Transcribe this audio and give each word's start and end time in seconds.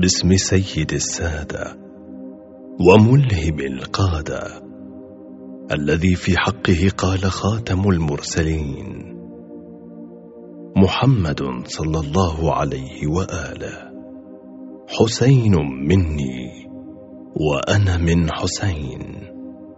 باسم 0.00 0.36
سيد 0.36 0.92
السادة 0.92 1.76
وملهم 2.80 3.60
القادة 3.60 4.62
الذي 5.72 6.14
في 6.14 6.38
حقه 6.38 6.90
قال 6.98 7.18
خاتم 7.18 7.88
المرسلين 7.88 9.16
محمد 10.76 11.42
صلى 11.64 12.00
الله 12.00 12.54
عليه 12.54 13.06
وآله. 13.06 13.90
حسين 14.88 15.54
مني 15.88 16.66
وأنا 17.36 17.96
من 17.96 18.32
حسين. 18.32 19.02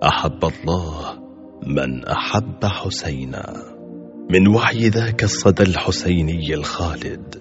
أحب 0.05 0.45
الله 0.45 1.18
من 1.66 2.05
أحب 2.05 2.64
حسينا. 2.64 3.55
من 4.30 4.48
وحي 4.48 4.89
ذاك 4.89 5.25
الصدى 5.25 5.62
الحسيني 5.62 6.55
الخالد. 6.55 7.40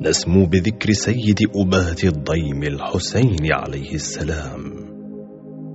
نسمو 0.00 0.46
بذكر 0.46 0.92
سيد 0.92 1.38
أبات 1.56 2.04
الضيم 2.04 2.62
الحسين 2.62 3.52
عليه 3.52 3.94
السلام. 3.94 4.86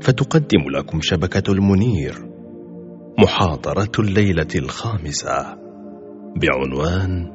فتقدم 0.01 0.69
لكم 0.77 1.01
شبكة 1.01 1.51
المنير 1.51 2.31
محاضرة 3.19 3.91
الليلة 3.99 4.47
الخامسة 4.55 5.57
بعنوان 6.41 7.31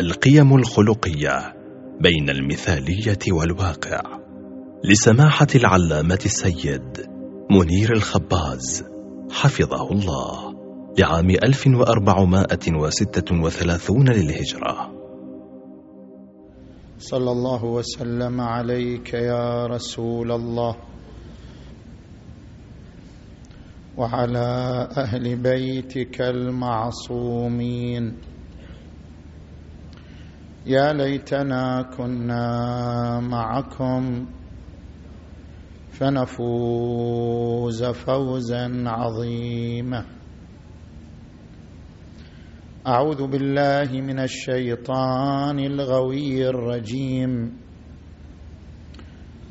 القيم 0.00 0.56
الخلقية 0.56 1.54
بين 2.00 2.30
المثالية 2.30 3.32
والواقع. 3.32 4.00
لسماحة 4.84 5.46
العلامة 5.54 6.18
السيد 6.24 7.06
منير 7.50 7.92
الخباز 7.92 8.84
حفظه 9.30 9.92
الله 9.92 10.54
لعام 10.98 11.30
1436 11.30 14.08
للهجرة. 14.08 14.93
صلى 16.98 17.30
الله 17.30 17.64
وسلم 17.64 18.40
عليك 18.40 19.14
يا 19.14 19.66
رسول 19.66 20.32
الله 20.32 20.76
وعلى 23.96 24.88
أهل 24.96 25.36
بيتك 25.36 26.20
المعصومين. 26.20 28.16
يا 30.66 30.92
ليتنا 30.92 31.82
كنا 31.96 33.20
معكم 33.20 34.26
فنفوز 35.90 37.84
فوزا 37.84 38.84
عظيما. 38.86 40.04
أعوذ 42.84 43.26
بالله 43.32 43.88
من 44.00 44.18
الشيطان 44.20 45.58
الغوي 45.58 46.48
الرجيم. 46.48 47.32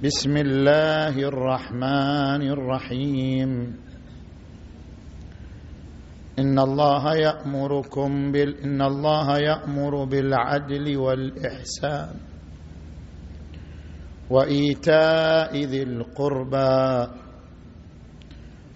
بسم 0.04 0.34
الله 0.38 1.16
الرحمن 1.18 2.42
الرحيم. 2.46 3.52
إن 6.40 6.60
الله 6.60 7.16
يأمركم 7.16 8.32
بال 8.32 8.58
إن 8.62 8.82
الله 8.82 9.28
يأمر 9.38 10.04
بالعدل 10.06 10.98
والإحسان 10.98 12.16
وإيتاء 14.30 15.52
ذي 15.58 15.84
القربى 15.84 17.08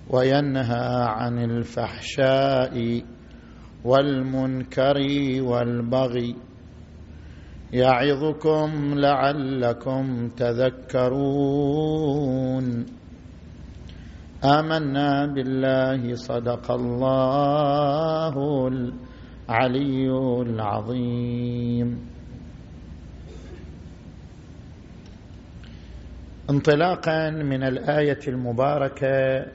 وينهى 0.09 0.89
عن 1.05 1.35
الفحشاء 1.39 2.73
والمنكر 3.83 4.97
والبغي 5.41 6.35
يعظكم 7.73 8.93
لعلكم 8.99 10.29
تذكرون. 10.37 11.85
آمنا 14.43 15.25
بالله 15.25 16.15
صدق 16.15 16.71
الله 16.71 18.67
العلي 18.67 20.09
العظيم. 20.41 22.07
انطلاقا 26.49 27.29
من 27.29 27.63
الآية 27.63 28.19
المباركة 28.27 29.45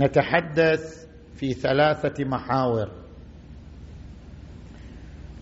نتحدث 0.00 1.01
في 1.36 1.52
ثلاثة 1.52 2.24
محاور. 2.24 2.90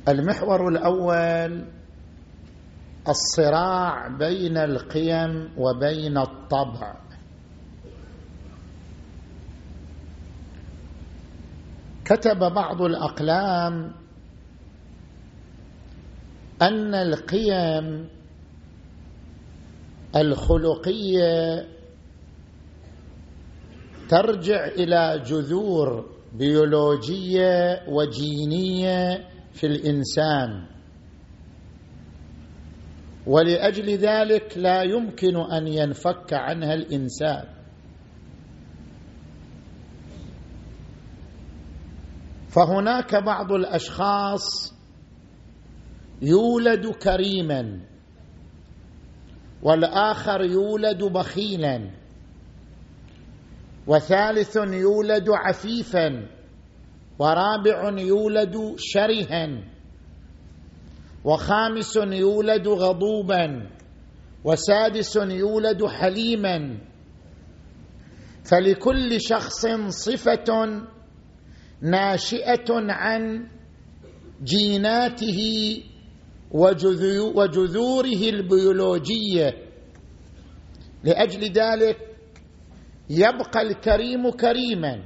المحور 0.08 0.68
الأول 0.68 1.64
الصراع 3.08 4.08
بين 4.08 4.56
القيم 4.56 5.48
وبين 5.58 6.18
الطبع. 6.18 6.94
كتب 12.04 12.38
بعض 12.38 12.82
الأقلام 12.82 13.92
أن 16.62 16.94
القيم 16.94 18.08
الخلقية 20.16 21.68
ترجع 24.10 24.66
إلى 24.66 25.22
جذور 25.26 26.10
بيولوجية 26.34 27.82
وجينية 27.88 29.28
في 29.53 29.66
الإنسان. 29.66 30.66
ولأجل 33.26 33.91
ذلك 33.91 34.59
لا 34.59 34.82
يمكن 34.82 35.37
أن 35.37 35.69
ينفك 35.69 36.32
عنها 36.32 36.75
الإنسان. 36.75 37.44
فهناك 42.49 43.15
بعض 43.15 43.53
الأشخاص 43.53 44.75
يولد 46.22 46.87
كريما 46.87 47.81
والآخر 49.62 50.44
يولد 50.44 51.04
بخيلا. 51.04 52.00
وثالث 53.86 54.56
يولد 54.56 55.28
عفيفا 55.28 56.28
ورابع 57.18 57.98
يولد 57.98 58.74
شرها 58.78 59.64
وخامس 61.24 61.96
يولد 61.96 62.69
غضوبا 62.69 63.70
وسادس 64.44 65.16
يولد 65.16 65.86
حليما. 65.86 66.78
فلكل 68.44 69.20
شخص 69.20 69.66
صفة 69.88 70.82
ناشئة 71.82 72.70
عن 72.70 73.48
جيناته 74.42 75.40
وجذوره 77.34 78.22
البيولوجية. 78.28 79.54
لأجل 81.04 81.52
ذلك 81.52 82.09
يبقى 83.10 83.62
الكريم 83.62 84.31
كريما 84.31 85.03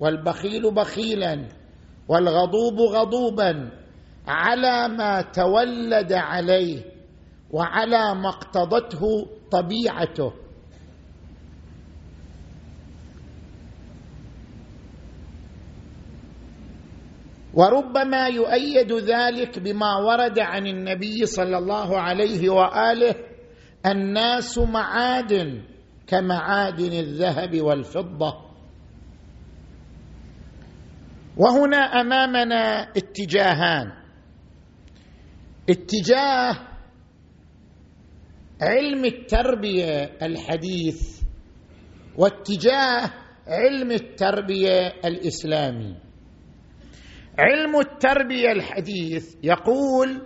والبخيل 0.00 0.74
بخيلا 0.74 1.48
والغضوب 2.08 2.80
غضوبا 2.80 3.70
على 4.26 4.88
ما 4.88 5.20
تولد 5.22 6.12
عليه 6.12 6.82
وعلى 7.50 8.14
ما 8.14 8.28
اقتضته 8.28 9.26
طبيعته. 9.50 10.32
وربما 17.54 18.26
يؤيد 18.26 18.92
ذلك 18.92 19.58
بما 19.58 19.96
ورد 19.96 20.38
عن 20.38 20.66
النبي 20.66 21.26
صلى 21.26 21.58
الله 21.58 21.98
عليه 22.00 22.50
وآله 22.50 23.14
الناس 23.86 24.58
معادن 24.58 25.62
كمعادن 26.10 26.92
الذهب 26.92 27.60
والفضة. 27.60 28.50
وهنا 31.36 31.76
أمامنا 31.76 32.82
اتجاهان. 32.96 33.92
اتجاه 35.70 36.68
علم 38.62 39.04
التربية 39.04 40.16
الحديث 40.22 41.22
واتجاه 42.16 43.10
علم 43.46 43.90
التربية 43.90 44.86
الإسلامي. 45.04 45.96
علم 47.38 47.80
التربية 47.80 48.52
الحديث 48.52 49.34
يقول 49.42 50.22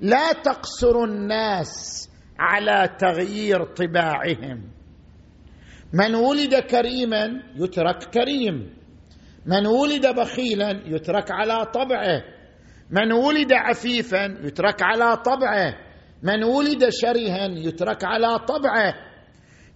لا 0.00 0.32
تقصر 0.32 1.04
الناس 1.04 2.08
على 2.38 2.96
تغيير 2.98 3.64
طباعهم. 3.64 4.70
من 5.92 6.14
ولد 6.14 6.54
كريما 6.54 7.42
يترك 7.56 8.04
كريم. 8.04 8.74
من 9.46 9.66
ولد 9.66 10.06
بخيلا 10.06 10.82
يترك 10.86 11.30
على 11.30 11.64
طبعه. 11.64 12.22
من 12.90 13.12
ولد 13.12 13.52
عفيفا 13.52 14.38
يترك 14.42 14.82
على 14.82 15.16
طبعه. 15.16 15.74
من 16.22 16.44
ولد 16.44 16.88
شرها 16.88 17.46
يترك 17.48 18.04
على 18.04 18.38
طبعه. 18.38 18.94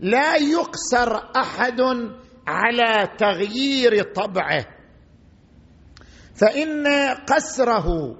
لا 0.01 0.37
يقصر 0.37 1.17
أحد 1.37 1.81
على 2.47 3.09
تغيير 3.19 4.03
طبعه. 4.03 4.67
فإن 6.35 6.87
قسره 7.27 8.17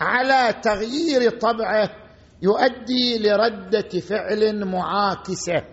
على 0.00 0.54
تغيير 0.62 1.30
طبعه 1.30 2.03
يؤدي 2.44 3.18
لردة 3.28 4.00
فعل 4.00 4.64
معاكسة. 4.64 5.64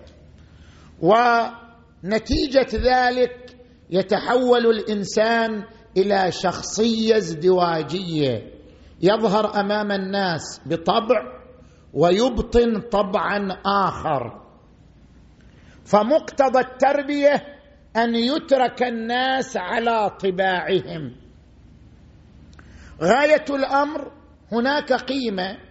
ونتيجة 1.01 2.67
ذلك 2.73 3.57
يتحول 3.89 4.65
الإنسان 4.65 5.63
إلى 5.97 6.31
شخصية 6.31 7.17
ازدواجية. 7.17 8.51
يظهر 9.01 9.59
أمام 9.59 9.91
الناس 9.91 10.61
بطبع 10.65 11.41
ويبطن 11.93 12.81
طبعا 12.81 13.57
آخر. 13.65 14.41
فمقتضى 15.85 16.59
التربية 16.59 17.33
أن 17.97 18.15
يترك 18.15 18.83
الناس 18.83 19.57
على 19.57 20.09
طباعهم. 20.09 21.15
غاية 23.01 23.45
الأمر 23.49 24.11
هناك 24.51 24.93
قيمة. 24.93 25.70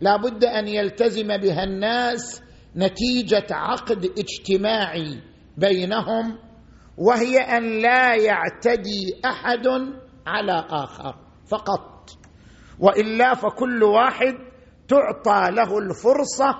لا 0.00 0.16
بد 0.16 0.44
أن 0.44 0.68
يلتزم 0.68 1.36
بها 1.36 1.64
الناس 1.64 2.42
نتيجة 2.76 3.46
عقد 3.50 4.04
اجتماعي 4.04 5.22
بينهم 5.56 6.38
وهي 6.98 7.38
أن 7.38 7.82
لا 7.82 8.14
يعتدي 8.14 9.20
أحد 9.24 9.66
على 10.26 10.64
آخر 10.70 11.14
فقط. 11.50 12.10
وإلا 12.80 13.34
فكل 13.34 13.82
واحد 13.82 14.34
تعطى 14.88 15.50
له 15.50 15.78
الفرصة 15.78 16.54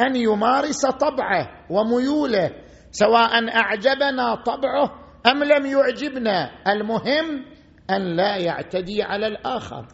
أن 0.00 0.16
يمارس 0.16 0.86
طبعه 0.86 1.48
وميوله 1.70 2.50
سواء 2.90 3.48
أعجبنا 3.56 4.34
طبعه 4.34 4.90
أم 5.26 5.44
لم 5.44 5.66
يعجبنا 5.66 6.50
المهم 6.72 7.44
أن 7.90 8.16
لا 8.16 8.36
يعتدي 8.36 9.02
على 9.02 9.26
الآخر. 9.26 9.86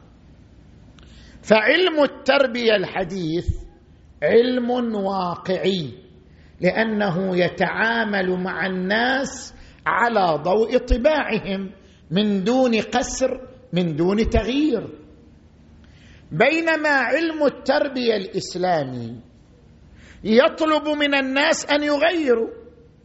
فعلم 1.49 2.03
التربية 2.03 2.77
الحديث 2.77 3.49
علم 4.23 4.95
واقعي 4.95 5.91
لأنه 6.61 7.37
يتعامل 7.37 8.43
مع 8.43 8.67
الناس 8.67 9.55
على 9.87 10.43
ضوء 10.43 10.79
طباعهم 10.79 11.71
من 12.11 12.45
دون 12.45 12.81
قسر 12.81 13.41
من 13.73 13.97
دون 13.97 14.31
تغيير. 14.31 14.89
بينما 16.33 16.89
علم 16.89 17.45
التربية 17.45 18.17
الإسلامي 18.17 19.21
يطلب 20.25 20.89
من 20.89 21.15
الناس 21.15 21.67
أن 21.67 21.83
يغيروا 21.83 22.49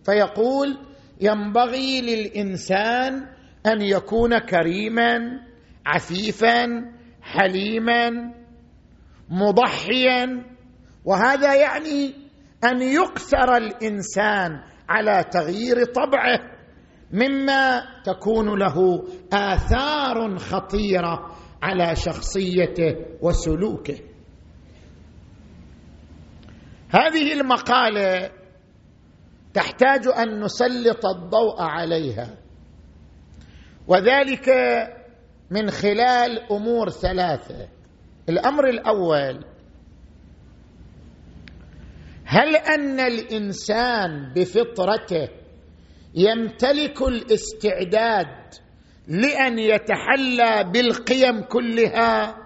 فيقول 0.05 0.77
ينبغي 1.21 2.01
للإنسان 2.01 3.13
أن 3.65 3.81
يكون 3.81 4.37
كريما 4.37 5.19
عفيفا 5.85 6.65
حليما 7.23 8.33
مضحيا 9.29 10.45
وهذا 11.05 11.55
يعني 11.55 12.13
أن 12.63 12.81
يقصر 12.81 13.55
الإنسان 13.57 14.61
على 14.89 15.23
تغيير 15.31 15.85
طبعه 15.85 16.39
مما 17.11 17.83
تكون 18.05 18.59
له 18.59 19.03
آثار 19.33 20.37
خطيرة 20.37 21.35
على 21.63 21.95
شخصيته 21.95 22.95
وسلوكه. 23.21 23.97
هذه 26.89 27.33
المقالة 27.33 28.29
تحتاج 29.53 30.07
أن 30.07 30.39
نسلط 30.43 31.05
الضوء 31.05 31.61
عليها 31.61 32.37
وذلك 33.87 34.49
من 35.53 35.69
خلال 35.69 36.51
أمور 36.51 36.89
ثلاثة. 36.89 37.67
الأمر 38.29 38.69
الأول 38.69 39.45
هل 42.25 42.55
أن 42.55 42.99
الإنسان 42.99 44.33
بفطرته 44.35 45.29
يمتلك 46.15 47.01
الاستعداد 47.01 48.53
لأن 49.07 49.59
يتحلى 49.59 50.71
بالقيم 50.73 51.41
كلها؟ 51.41 52.37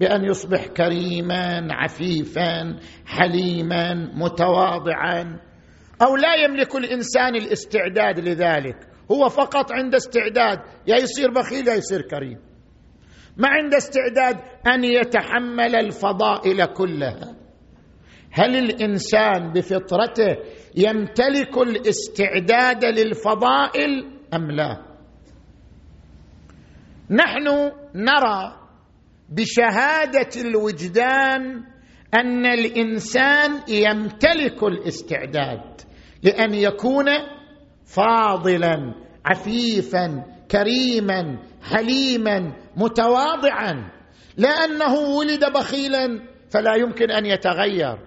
بأن 0.00 0.24
يصبح 0.24 0.66
كريما 0.66 1.68
عفيفا 1.70 2.78
حليما 3.06 3.94
متواضعا. 3.94 5.40
أو 6.02 6.16
لا 6.16 6.34
يملك 6.34 6.76
الإنسان 6.76 7.36
الاستعداد 7.36 8.20
لذلك. 8.20 8.76
هو 9.12 9.28
فقط 9.28 9.72
عنده 9.72 9.96
استعداد 9.96 10.58
يا 10.86 10.96
يصير 10.96 11.30
بخيل 11.30 11.68
يا 11.68 11.74
يصير 11.74 12.02
كريم. 12.02 12.45
ما 13.36 13.48
عنده 13.48 13.76
استعداد 13.76 14.36
أن 14.74 14.84
يتحمل 14.84 15.76
الفضائل 15.76 16.64
كلها. 16.64 17.36
هل 18.32 18.56
الإنسان 18.56 19.52
بفطرته 19.52 20.36
يمتلك 20.76 21.58
الاستعداد 21.58 22.84
للفضائل 22.84 24.10
أم 24.34 24.50
لا؟ 24.50 24.82
نحن 27.10 27.72
نرى 27.94 28.56
بشهادة 29.28 30.40
الوجدان 30.40 31.64
أن 32.14 32.46
الإنسان 32.46 33.60
يمتلك 33.68 34.62
الاستعداد 34.62 35.80
لأن 36.22 36.54
يكون 36.54 37.06
فاضلا 37.84 38.94
عفيفا 39.24 40.24
كريما 40.50 41.38
حليما 41.62 42.52
متواضعا. 42.76 43.90
لأنه 44.36 44.94
ولد 44.94 45.44
بخيلا 45.54 46.20
فلا 46.50 46.74
يمكن 46.74 47.10
أن 47.10 47.26
يتغير. 47.26 47.98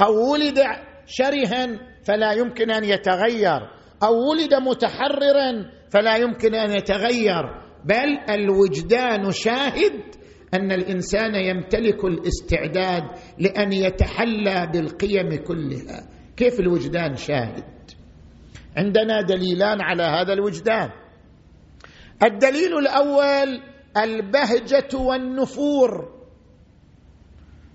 أو 0.00 0.32
ولد 0.32 0.60
شرها 1.06 1.66
فلا 2.04 2.32
يمكن 2.32 2.70
أن 2.70 2.84
يتغير. 2.84 3.60
أو 4.02 4.30
ولد 4.30 4.54
متحررا 4.54 5.70
فلا 5.90 6.16
يمكن 6.16 6.54
أن 6.54 6.70
يتغير. 6.70 7.42
بل 7.84 8.18
الوجدان 8.30 9.30
شاهد 9.30 10.00
أن 10.54 10.72
الإنسان 10.72 11.34
يمتلك 11.34 12.04
الاستعداد 12.04 13.02
لأن 13.38 13.72
يتحلى 13.72 14.70
بالقيم 14.72 15.44
كلها. 15.44 16.08
كيف 16.36 16.60
الوجدان 16.60 17.16
شاهد؟ 17.16 17.64
عندنا 18.76 19.22
دليلان 19.22 19.80
على 19.80 20.02
هذا 20.02 20.32
الوجدان. 20.32 20.90
الدليل 22.22 22.78
الأول 22.78 23.73
البهجة 23.96 24.98
والنفور. 24.98 26.14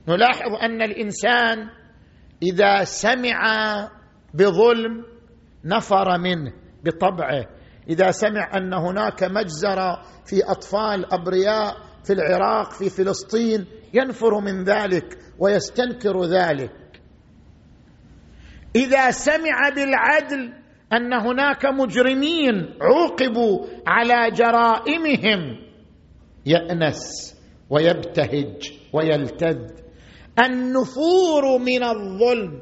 نلاحظ 0.07 0.53
أن 0.61 0.81
الإنسان 0.81 1.69
إذا 2.43 2.83
سمع 2.83 3.41
بظلم 4.33 5.05
نفر 5.65 6.17
منه 6.17 6.53
بطبعه. 6.83 7.45
إذا 7.89 8.11
سمع 8.11 8.57
أن 8.57 8.73
هناك 8.73 9.23
مجزرة 9.23 10.01
في 10.25 10.43
أطفال 10.43 11.13
أبرياء 11.13 11.77
في 12.03 12.13
العراق 12.13 12.71
في 12.71 12.89
فلسطين 12.89 13.65
ينفر 13.93 14.39
من 14.39 14.63
ذلك 14.63 15.17
ويستنكر 15.39 16.23
ذلك. 16.23 17.01
إذا 18.75 19.11
سمع 19.11 19.69
بالعدل 19.75 20.53
أن 20.93 21.13
هناك 21.13 21.65
مجرمين 21.65 22.77
عوقبوا 22.81 23.67
على 23.87 24.31
جرائمهم 24.31 25.68
يأنس 26.49 27.35
ويبتهج 27.69 28.71
ويلتذ. 28.93 29.57
النفور 30.45 31.57
من 31.59 31.83
الظلم 31.83 32.61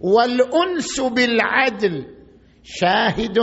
والأنس 0.00 1.00
بالعدل 1.00 2.06
شاهد 2.62 3.38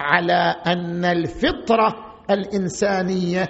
على 0.00 0.54
أن 0.66 1.04
الفطرة 1.04 1.94
الإنسانية 2.30 3.46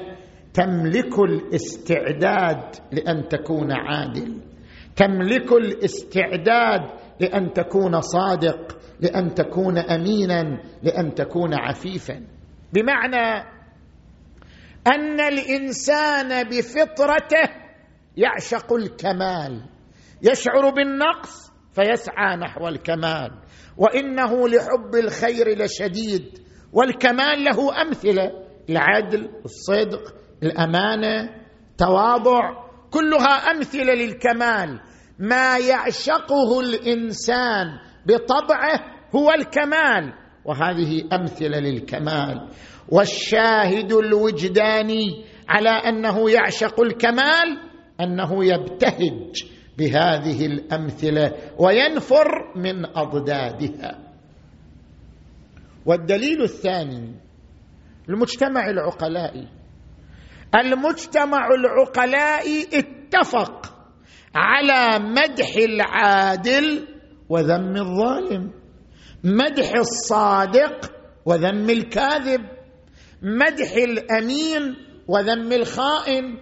تملك 0.55 1.19
الاستعداد 1.19 2.75
لأن 2.93 3.29
تكون 3.29 3.73
عادل 3.73 4.41
تملك 4.97 5.53
الاستعداد 5.53 6.81
لأن 7.21 7.53
تكون 7.53 8.01
صادق 8.01 8.79
لأن 9.01 9.35
تكون 9.35 9.79
أمينا 9.79 10.63
لأن 10.83 11.15
تكون 11.15 11.55
عفيفا. 11.55 12.21
بمعنى 12.73 13.52
أن 14.87 15.21
الإنسان 15.21 16.49
بفطرته 16.49 17.49
يعشق 18.17 18.73
الكمال 18.73 19.63
يشعر 20.23 20.71
بالنقص 20.71 21.53
فيسعى 21.73 22.37
نحو 22.37 22.69
الكمال. 22.69 23.31
وإنه 23.77 24.49
لحب 24.49 24.95
الخير 24.95 25.59
لشديد 25.59 26.39
والكمال 26.73 27.45
له 27.45 27.83
أمثلة 27.83 28.31
العدل 28.71 29.31
الصدق 29.45 30.15
الأمانة 30.43 31.31
تواضع 31.79 32.41
كلها 32.91 33.51
أمثلة 33.51 33.95
للكمال. 33.95 34.81
ما 35.19 35.59
يعشقه 35.59 36.61
الإنسان 36.61 37.67
بطبعه 38.07 38.81
هو 39.15 39.33
الكمال. 39.33 40.22
وهذه 40.45 41.05
أمثلة 41.13 41.59
للكمال. 41.59 42.49
والشاهد 42.89 43.93
الوجداني 43.93 45.25
على 45.49 45.71
أنه 45.71 46.31
يعشق 46.31 46.81
الكمال 46.81 47.59
أنه 48.01 48.45
يبتهج 48.45 49.45
بهذه 49.79 50.47
الأمثلة 50.47 51.33
وينفر 51.59 52.29
من 52.57 52.87
أضدادها. 52.97 53.99
والدليل 55.87 56.43
الثاني 56.43 57.15
المجتمع 58.09 58.71
العقلائي 58.71 59.49
المجتمع 60.55 61.49
العقلائي 61.55 62.69
اتفق 62.73 63.75
على 64.35 65.05
مدح 65.05 65.57
العادل 65.57 66.89
وذم 67.29 67.77
الظالم. 67.77 68.62
مدح 69.25 69.73
الصادق 69.75 70.93
وذم 71.27 71.71
الكاذب 71.71 72.41
مدح 73.23 73.73
الأمين 73.73 74.77
وذم 75.09 75.53
الخائن. 75.53 76.39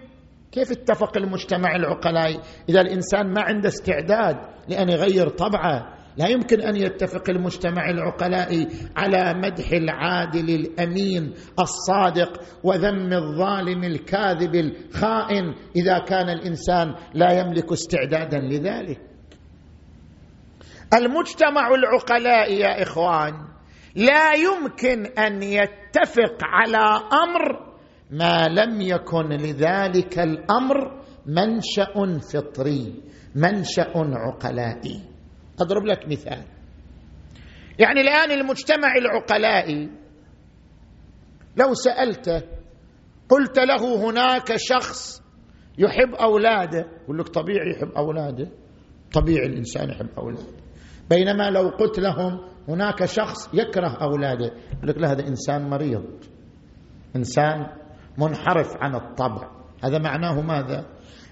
كيف 0.51 0.71
اتفق 0.71 1.17
المجتمع 1.17 1.75
العقلائي 1.75 2.39
إذا 2.69 2.81
الإنسان 2.81 3.33
ما 3.33 3.41
عنده 3.41 3.69
استعداد 3.69 4.35
لأن 4.69 4.89
يغير 4.89 5.29
طبعه 5.29 5.93
لا 6.17 6.27
يمكن 6.27 6.61
أن 6.61 6.75
يتفق 6.75 7.29
المجتمع 7.29 7.89
العقلائي 7.89 8.67
على 8.95 9.33
مدح 9.33 9.71
العادل 9.71 10.49
الأمين 10.49 11.33
الصادق 11.59 12.41
وذم 12.63 13.13
الظالم 13.13 13.83
الكاذب 13.83 14.55
الخائن. 14.55 15.53
إذا 15.75 15.99
كان 15.99 16.29
الإنسان 16.29 16.95
لا 17.13 17.39
يملك 17.39 17.71
استعدادا 17.71 18.39
لذلك. 18.39 19.10
المجتمع 20.93 21.67
العقلائي 21.75 22.59
يا 22.59 22.83
إخوان 22.83 23.33
لا 23.95 24.33
يمكن 24.33 25.05
أن 25.05 25.43
يتفق 25.43 26.37
على 26.43 27.01
أمر 27.23 27.71
ما 28.11 28.47
لم 28.47 28.81
يكن 28.81 29.29
لذلك 29.29 30.19
الأمر 30.19 31.01
منشأ 31.25 32.19
فطري 32.33 33.03
منشأ 33.35 33.91
عقلائي. 33.95 35.01
أضرب 35.59 35.85
لك 35.85 36.07
مثال. 36.07 36.43
يعني 37.79 38.01
الآن 38.01 38.31
المجتمع 38.31 38.95
العقلائي 38.97 39.89
لو 41.57 41.73
سالته 41.73 42.41
قلت 43.29 43.59
له 43.59 44.09
هناك 44.09 44.53
شخص 44.55 45.23
يحب 45.77 46.13
أولاده 46.15 46.87
يقول 47.03 47.17
لك 47.17 47.27
طبيعي 47.27 47.71
يحب 47.71 47.91
أولاده 47.97 48.47
طبيعي 49.13 49.45
الإنسان 49.45 49.89
يحب 49.89 50.09
أولاده. 50.17 50.60
بينما 51.11 51.49
لو 51.49 51.69
قلت 51.69 51.99
لهم 51.99 52.39
هناك 52.67 53.05
شخص 53.05 53.49
يكره 53.53 53.97
أولاده 54.01 54.45
يقول 54.45 54.87
لك 54.87 54.97
لا 54.97 55.11
هذا 55.11 55.27
إنسان 55.27 55.69
مريض 55.69 56.03
إنسان 57.15 57.67
منحرف 58.17 58.67
عن 58.79 58.95
الطبع. 58.95 59.49
هذا 59.83 59.97
معناه 59.97 60.41
ماذا؟ 60.41 60.85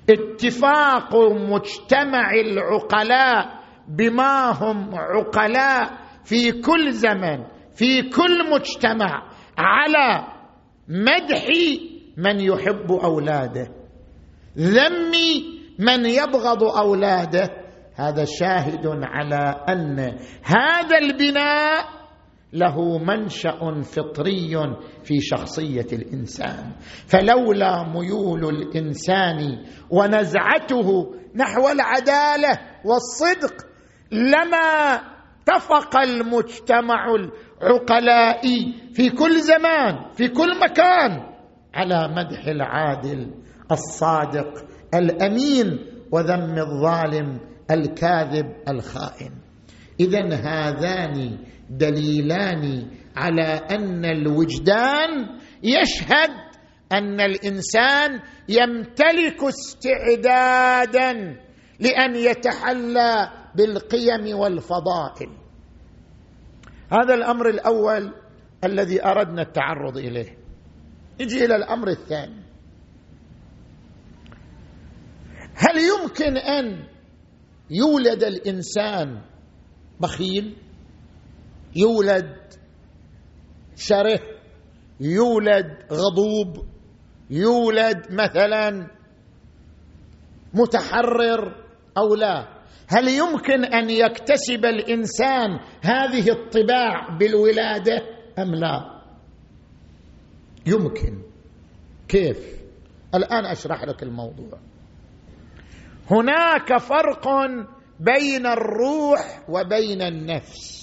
اتفاق 0.09 1.15
مجتمع 1.31 2.31
العقلاء 2.33 3.59
بما 3.88 4.51
هم 4.51 4.95
عقلاء 4.95 5.89
في 6.24 6.51
كل 6.51 6.91
زمن 6.91 7.43
في 7.74 8.01
كل 8.09 8.51
مجتمع 8.51 9.29
على 9.57 10.27
مدح 10.88 11.48
من 12.17 12.39
يحب 12.39 12.91
أولاده 12.91 13.67
ذم 14.57 15.12
من 15.79 16.05
يبغض 16.05 16.63
أولاده 16.63 17.58
هذا 18.00 18.25
شاهد 18.25 18.88
على 19.03 19.65
أن 19.70 20.00
هذا 20.44 20.98
البناء 20.98 21.86
له 22.53 22.98
منشأ 22.98 23.82
فطري 23.82 24.56
في 25.03 25.22
شخصية 25.22 25.88
الإنسان. 25.94 26.72
فلولا 27.08 27.84
ميول 27.84 28.46
الإنسان 28.46 29.65
ونزعته 29.89 31.13
نحو 31.36 31.70
العدالة 31.70 32.60
والصدق 32.86 33.53
لما 34.12 35.00
اتفق 35.50 35.98
المجتمع 35.98 37.06
العقلائي 37.15 38.74
في 38.94 39.10
كل 39.10 39.41
زمان 39.41 39.96
في 40.13 40.27
كل 40.27 40.60
مكان 40.60 41.29
على 41.74 42.08
مدح 42.15 42.48
العادل 42.48 43.32
الصادق 43.72 44.53
الأمين 44.94 45.79
وذم 46.12 46.56
الظالم 46.58 47.39
الكاذب 47.71 48.55
الخائن. 48.67 49.31
اذا 49.99 50.35
هذان 50.35 51.38
دليلان 51.69 52.91
على 53.15 53.43
أن 53.43 54.05
الوجدان 54.05 55.39
يشهد 55.63 56.29
أن 56.91 57.21
الإنسان 57.21 58.19
يمتلك 58.49 59.43
استعدادا 59.43 61.13
لأن 61.79 62.15
يتحلى 62.15 63.31
بالقيم 63.55 64.38
والفضائل. 64.38 65.29
هذا 66.91 67.13
الأمر 67.13 67.49
الأول 67.49 68.13
الذي 68.63 69.05
أردنا 69.05 69.41
التعرض 69.41 69.97
إليه. 69.97 70.38
نجي 71.21 71.45
إلى 71.45 71.55
الأمر 71.55 71.88
الثاني. 71.88 72.43
هل 75.55 75.77
يمكن 75.77 76.38
أن 76.38 76.88
يولد 77.71 78.23
الإنسان 78.23 79.21
بخيل 79.99 80.55
يولد 81.75 82.38
شره 83.75 84.19
يولد 84.99 85.77
غضوب 85.91 86.65
يولد 87.29 87.97
مثلا 88.11 88.88
متحرر 90.53 91.65
أو 91.97 92.15
لا. 92.15 92.59
هل 92.88 93.07
يمكن 93.07 93.65
أن 93.65 93.89
يكتسب 93.89 94.65
الإنسان 94.65 95.59
هذه 95.81 96.29
الطباع 96.29 97.17
بالولادة 97.17 98.01
أم 98.39 98.55
لا؟ 98.55 99.01
يمكن. 100.67 101.21
كيف؟ 102.07 102.38
الآن 103.15 103.45
أشرح 103.45 103.83
لك 103.83 104.03
الموضوع. 104.03 104.59
هناك 106.11 106.77
فرق 106.77 107.27
بين 107.99 108.45
الروح 108.45 109.49
وبين 109.49 110.01
النفس. 110.01 110.79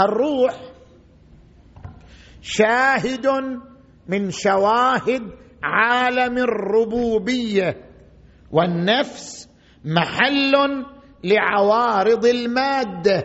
الروح 0.00 0.54
شاهد 2.40 3.26
من 4.08 4.30
شواهد 4.30 5.22
عالم 5.62 6.38
الربوبية 6.38 7.74
والنفس 8.52 9.48
محل 9.84 10.84
لعوارض 11.24 12.24
المادة. 12.26 13.22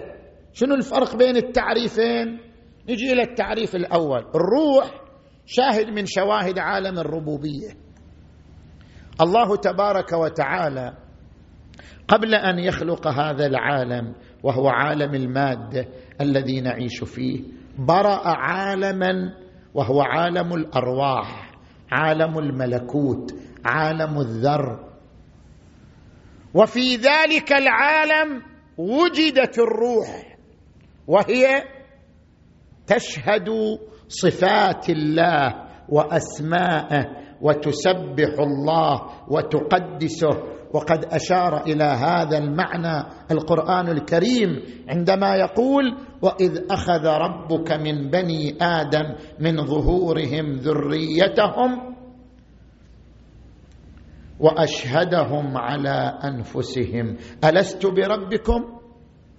شنو 0.54 0.76
الفرق 0.76 1.16
بين 1.16 1.38
التعريفين؟ 1.38 2.40
نجي 2.90 3.14
إلى 3.14 3.22
التعريف 3.22 3.76
الأول. 3.76 4.26
الروح 4.36 5.02
شاهد 5.46 5.88
من 5.88 6.06
شواهد 6.06 6.60
عالم 6.60 7.00
الربوبية. 7.00 7.81
الله 9.22 9.56
تبارك 9.56 10.14
وتعالى 10.14 10.98
قبل 12.08 12.36
أن 12.36 12.60
يخلق 12.60 13.08
هذا 13.08 13.46
العالم 13.46 14.16
وهو 14.44 14.70
عالم 14.70 15.16
المادة 15.16 15.88
الذي 16.22 16.62
نعيش 16.62 17.04
فيه 17.04 17.44
برأ 17.80 18.28
عالما 18.28 19.34
وهو 19.74 20.02
عالم 20.02 20.54
الأرواح 20.54 21.52
عالم 21.92 22.40
الملكوت 22.40 23.34
عالم 23.66 24.20
الذر. 24.20 24.92
وفي 26.54 26.96
ذلك 26.96 27.54
العالم 27.54 28.42
وجدت 28.78 29.60
الروح 29.60 30.38
وهي 31.08 31.64
تشهد 32.88 33.50
صفات 34.08 34.90
الله 34.90 35.54
وأسماءه 35.90 37.21
وتسبح 37.42 38.40
الله 38.40 39.02
وتقدسه. 39.28 40.44
وقد 40.74 41.06
أشار 41.06 41.64
إلى 41.64 41.84
هذا 41.84 42.38
المعنى 42.38 43.04
القرآن 43.32 43.88
الكريم 43.88 44.62
عندما 44.90 45.36
يقول 45.36 45.98
وإذ 46.22 46.72
أخذ 46.72 47.06
ربك 47.06 47.72
من 47.72 48.10
بني 48.10 48.58
آدم 48.62 49.16
من 49.40 49.66
ظهورهم 49.66 50.56
ذريتهم 50.56 51.96
وأشهدهم 54.40 55.58
على 55.58 56.20
أنفسهم. 56.24 57.18
ألست 57.44 57.86
بربكم؟ 57.86 58.80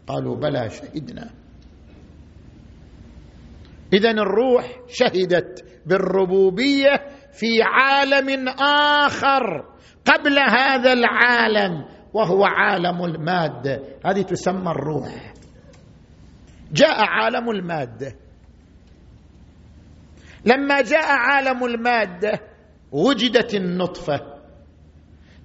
قالوا 0.07 0.37
بلى 0.37 0.71
شهدنا. 0.71 1.31
اذا 3.93 4.11
الروح 4.11 4.81
شهدت 4.89 5.65
بالربوبية 5.87 6.91
في 7.33 7.63
عالم 7.63 8.49
آخر 9.05 9.65
قبل 10.05 10.39
هذا 10.39 10.93
العالم 10.93 11.85
وهو 12.15 12.45
عالم 12.45 13.05
الماده 13.05 13.83
هذه 14.07 14.23
تسمى 14.23 14.71
الروح. 14.71 15.33
جاء 16.73 17.01
عالم 17.01 17.51
الماده 17.51 18.13
لما 20.45 20.81
جاء 20.81 21.07
عالم 21.07 21.65
الماده 21.65 22.41
وجدت 22.93 23.55
النطفة. 23.55 24.21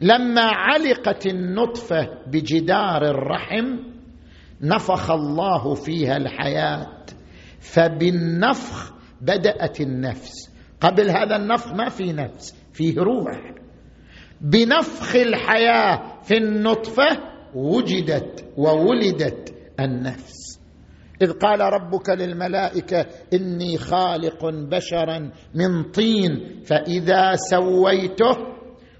لما 0.01 0.41
علقت 0.41 1.25
النطفة 1.25 2.07
بجدار 2.27 3.03
الرحم 3.03 3.77
نفخ 4.61 5.11
الله 5.11 5.73
فيها 5.73 6.17
الحياة. 6.17 7.05
فبالنفخ 7.59 8.93
بدأت 9.21 9.81
النفس. 9.81 10.56
قبل 10.81 11.09
هذا 11.09 11.35
النفخ 11.35 11.73
ما 11.73 11.89
في 11.89 12.13
نفس 12.13 12.55
فيه 12.73 12.99
روح. 12.99 13.53
بنفخ 14.41 15.15
الحياة 15.15 16.21
في 16.23 16.37
النطفة 16.37 17.07
وجدت 17.55 18.45
وولدت 18.57 19.55
النفس. 19.79 20.59
إذ 21.21 21.31
قال 21.31 21.59
ربك 21.59 22.09
للملائكة 22.09 23.05
إني 23.33 23.77
خالق 23.77 24.45
بشرا 24.45 25.31
من 25.55 25.83
طين 25.91 26.61
فإذا 26.65 27.35
سويته 27.35 28.37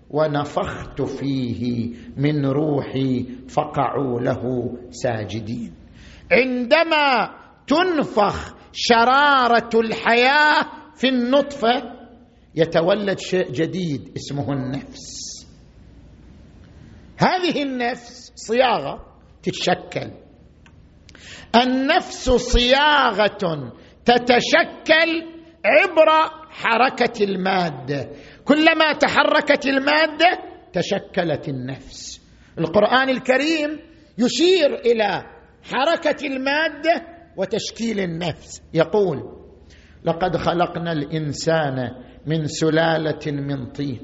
ونفخت 0.10 1.02
فيه 1.02 1.94
من 2.18 2.46
روحي 2.46 3.26
فقعوا 3.50 4.20
له 4.20 4.74
ساجدين. 4.90 5.74
عندما 6.32 7.30
تنفخ 7.68 8.56
شرارة 8.72 9.70
الحياة 9.76 10.66
في 10.98 11.10
النطفة 11.10 11.98
يتولد 12.56 13.20
شيء 13.20 13.52
جديد 13.52 14.14
اسمه 14.18 14.54
النفس. 14.54 15.28
هذه 17.18 17.64
النفس 17.64 18.32
صياغة 18.36 19.06
تتشكل. 19.44 20.12
النفس 21.56 22.30
صياغة 22.30 23.72
تتشكل 24.06 25.24
عبر 25.66 26.10
حركة 26.50 27.24
المادة. 27.24 28.12
كلما 28.46 28.94
تحركت 28.94 29.66
المادة 29.66 30.40
تشكلت 30.74 31.50
النفس. 31.50 32.22
القرآن 32.60 33.10
الكريم 33.10 33.80
يشير 34.18 34.76
إلى 34.76 35.24
حركة 35.64 36.28
المادة 36.28 37.06
وتشكيل 37.38 38.00
النفس. 38.00 38.62
يقول 38.74 39.37
لقد 40.06 40.38
خلقنا 40.38 40.92
الإنسان 40.92 41.92
من 42.26 42.46
سلالة 42.46 43.32
من 43.32 43.66
طين 43.66 44.00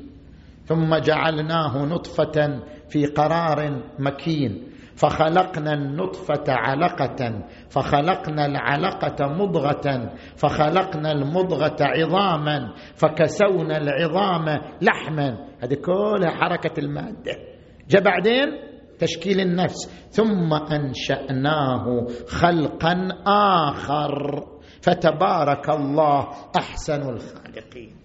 ثم 0.65 0.95
جعلناه 0.95 1.85
نطفة 1.85 2.59
في 2.89 3.05
قرار 3.05 3.81
مكين 3.99 4.73
فخلقنا 4.95 5.73
النطفة 5.73 6.43
علقة 6.47 7.43
فخلقنا 7.69 8.45
العلقة 8.45 9.27
مضغة 9.27 10.13
فخلقنا 10.35 11.11
المضغة 11.11 11.75
عظاما 11.81 12.73
فكسونا 12.95 13.77
العظام 13.77 14.61
لحما. 14.81 15.37
هذه 15.63 15.73
كلها 15.73 16.31
حركة 16.31 16.79
المادة. 16.79 17.31
جاء 17.89 18.03
بعدين 18.03 18.47
تشكيل 18.99 19.39
النفس 19.39 20.07
ثم 20.09 20.53
أنشأناه 20.53 22.07
خلقا 22.27 23.07
آخر. 23.27 24.43
فتبارك 24.83 25.69
الله 25.69 26.27
أحسن 26.55 27.01
الخالقين. 27.09 27.95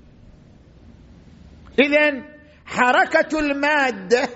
اذا 1.81 2.23
حركة 2.67 3.39
المادة 3.39 4.29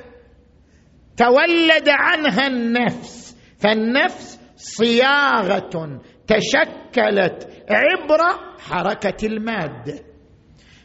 تولد 1.16 1.88
عنها 1.88 2.46
النفس 2.46 3.37
فالنفس 3.58 4.40
صياغة 4.56 6.00
تشكلت 6.26 7.64
عبر 7.71 8.21
حركة 8.58 9.26
المادة. 9.26 9.95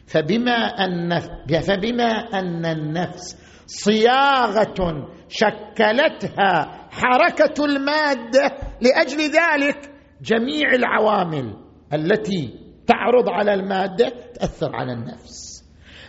فبما 0.06 0.52
أن 0.52 1.20
فبما 1.62 2.10
أن 2.34 2.66
النفس 2.66 3.36
صياغة 3.66 5.08
شكلتها 5.28 6.88
حركة 6.90 7.64
المادة 7.64 8.56
لأجل 8.80 9.18
ذلك 9.20 9.97
جميع 10.22 10.74
العوامل 10.74 11.56
التي 11.92 12.68
تعرض 12.86 13.28
على 13.28 13.54
المادة 13.54 14.08
تاثر 14.34 14.76
على 14.76 14.92
النفس. 14.92 15.64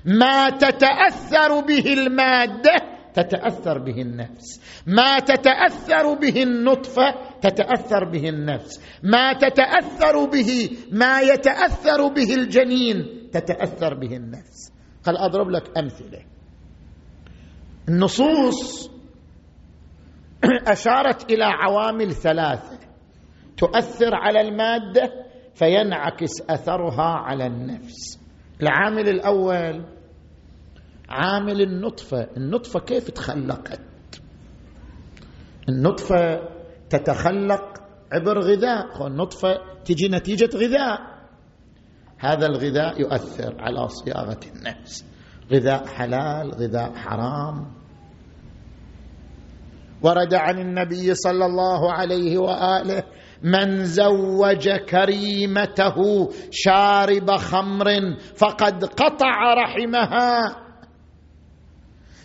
ما 0.06 0.50
تتأثر 0.50 1.60
به 1.60 1.94
المادة 1.94 2.76
تتأثر 3.14 3.78
به 3.78 4.02
النفس. 4.02 4.62
ما 4.88 5.20
تتأثر 5.20 6.14
به 6.14 6.44
النطفة 6.44 7.16
تتأثر 7.42 8.04
به 8.04 8.30
النفس. 8.30 8.82
ما 9.04 9.34
تتأثر 9.34 10.26
به 10.26 10.70
ما 10.92 11.22
يتأثر 11.22 12.08
به 12.08 12.36
الجنين 12.36 13.30
تتأثر 13.34 13.94
به 13.94 14.16
النفس. 14.16 14.72
قال 15.04 15.18
أضرب 15.18 15.50
لك 15.50 15.78
أمثلة. 15.78 16.26
النصوص 17.90 18.90
أشارت 20.74 21.32
إلى 21.32 21.46
عوامل 21.46 22.12
ثلاثة. 22.12 22.89
تؤثر 23.60 24.16
على 24.16 24.42
المادة 24.42 25.14
فينعكس 25.54 26.32
أثرها 26.50 27.04
على 27.04 27.48
النفس. 27.48 28.20
العامل 28.62 29.10
الأول 29.10 29.86
عامل 31.10 31.62
النطفة. 31.62 32.28
النطفة 32.38 32.80
كيف 32.80 33.12
تخلقت؟ 33.12 33.82
النطفة 35.70 36.50
تتخلق 36.90 37.84
عبر 38.12 38.40
غذاء. 38.40 39.08
النطفة 39.08 39.50
تجي 39.86 40.08
نتيجة 40.08 40.50
غذاء. 40.56 41.00
هذا 42.20 42.46
الغذاء 42.46 43.02
يؤثر 43.02 43.56
على 43.60 43.88
صياغة 43.88 44.40
النفس. 44.56 45.06
غذاء 45.52 45.88
حلال 45.88 46.52
غذاء 46.52 46.96
حرام. 46.96 47.80
ورد 50.02 50.34
عن 50.34 50.60
النبي 50.60 51.16
صلى 51.16 51.46
الله 51.46 51.94
عليه 51.94 52.38
وآله 52.38 53.04
من 53.44 53.84
زوج 53.84 54.70
كريمته 54.70 55.96
شارب 56.52 57.32
خمر 57.32 57.86
فقد 58.36 58.86
قطع 58.86 59.54
رحمها. 59.54 60.56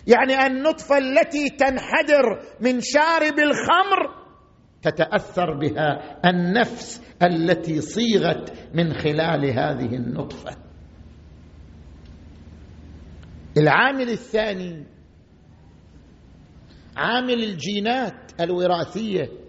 يعني 0.07 0.47
النطفة 0.47 0.99
التي 0.99 1.49
تنحدر 1.49 2.43
من 2.61 2.81
شارب 2.81 3.39
الخمر 3.39 4.25
تتأثر 4.83 5.59
بها 5.59 6.21
النفس 6.25 7.03
التي 7.23 7.81
صيغت 7.81 8.53
من 8.75 8.93
خلال 8.93 9.45
هذه 9.45 9.97
النطفة. 9.97 10.57
العامل 13.57 14.11
الثاني 14.11 14.87
عامل 16.97 17.45
الجينات 17.45 18.33
الوراثية. 18.41 19.44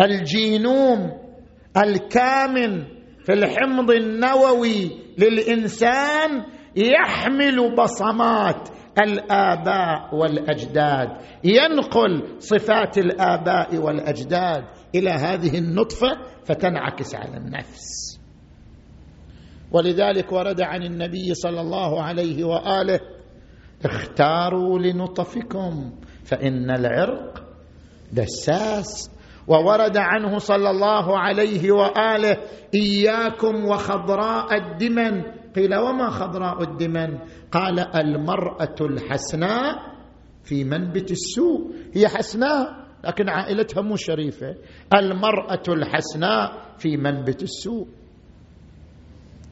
الجينوم 0.00 1.12
الكامن 1.76 2.84
في 3.24 3.32
الحمض 3.32 3.90
النووي 3.90 4.90
للإنسان 5.18 6.44
يحمل 6.76 7.74
بصمات 7.76 8.68
الآباء 9.02 10.14
والأجداد. 10.14 11.08
ينقل 11.44 12.36
صفات 12.38 12.98
الآباء 12.98 13.76
والأجداد 13.76 14.64
إلى 14.94 15.10
هذه 15.10 15.58
النطفة 15.58 16.08
فتنعكس 16.44 17.14
على 17.14 17.36
النفس. 17.36 18.18
ولذلك 19.72 20.32
ورد 20.32 20.60
عن 20.60 20.82
النبي 20.82 21.34
صلى 21.34 21.60
الله 21.60 22.02
عليه 22.02 22.44
وآله 22.44 23.00
اختاروا 23.84 24.78
لنطفكم 24.78 25.92
فإن 26.24 26.70
العرق 26.70 27.44
دساس 28.12 29.10
وورد 29.48 29.96
عنه 29.96 30.38
صلى 30.38 30.70
الله 30.70 31.18
عليه 31.18 31.72
وآله 31.72 32.36
إياكم 32.74 33.64
وخضراء 33.64 34.54
الدمن. 34.56 35.22
قيل 35.56 35.74
وما 35.74 36.10
خضراء 36.10 36.62
الدمن؟ 36.62 37.18
قال 37.52 37.96
المرأة 37.96 38.76
الحسناء 38.80 39.74
في 40.44 40.64
منبت 40.64 41.10
السوء. 41.10 41.72
هي 41.94 42.08
حسناء 42.08 42.88
لكن 43.04 43.28
عائلتها 43.28 43.80
مو 43.82 43.96
شريفة. 43.96 44.54
المرأة 44.94 45.62
الحسناء 45.68 46.74
في 46.78 46.96
منبت 46.96 47.42
السوء. 47.42 47.86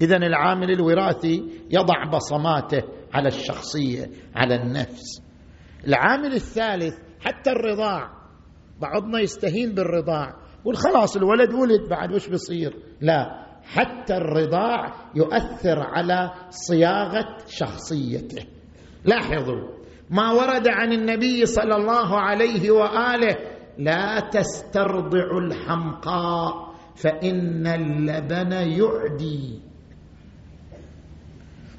اذا 0.00 0.16
العامل 0.16 0.70
الوراثي 0.70 1.44
يضع 1.70 2.10
بصماته 2.12 2.82
على 3.14 3.28
الشخصية 3.28 4.10
على 4.34 4.54
النفس. 4.54 5.22
العامل 5.86 6.34
الثالث 6.34 6.94
حتى 7.20 7.50
الرضاع. 7.50 8.25
بعضنا 8.80 9.20
يستهين 9.20 9.74
بالرضاع. 9.74 10.34
يقول 10.60 10.76
خلاص 10.76 11.16
الولد 11.16 11.54
ولد 11.54 11.88
بعد 11.90 12.12
وش 12.12 12.28
بيصير؟ 12.28 12.76
لا 13.00 13.46
حتى 13.64 14.16
الرضاع 14.16 14.94
يؤثر 15.14 15.78
على 15.78 16.30
صياغة 16.50 17.36
شخصيته. 17.46 18.46
لاحظوا 19.04 19.76
ما 20.10 20.32
ورد 20.32 20.68
عن 20.68 20.92
النبي 20.92 21.46
صلى 21.46 21.76
الله 21.76 22.20
عليه 22.20 22.70
وآله 22.70 23.36
لا 23.78 24.20
تسترضع 24.32 25.38
الحمقاء 25.46 26.74
فإن 26.96 27.66
اللبن 27.66 28.52
يعدي. 28.52 29.60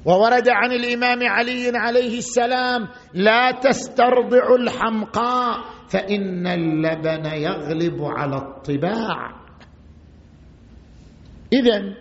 وورد 0.04 0.48
عن 0.48 0.72
الإمام 0.72 1.18
علي 1.22 1.72
عليه 1.74 2.18
السلام 2.18 2.88
لا 3.14 3.50
تسترضع 3.50 4.54
الحمقاء 4.60 5.64
فإن 5.88 6.46
اللبن 6.46 7.26
يغلب 7.26 8.02
على 8.02 8.36
الطباع. 8.36 9.48
اذا 11.52 11.94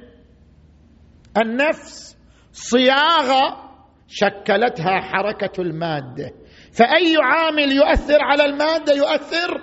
النفس 1.37 2.17
صياغة 2.51 3.67
شكلتها 4.07 5.01
حركة 5.01 5.61
المادة. 5.61 6.31
فأي 6.71 7.15
عامل 7.23 7.71
يؤثر 7.71 8.17
على 8.21 8.45
المادة؟ 8.45 8.93
يؤثر 8.93 9.61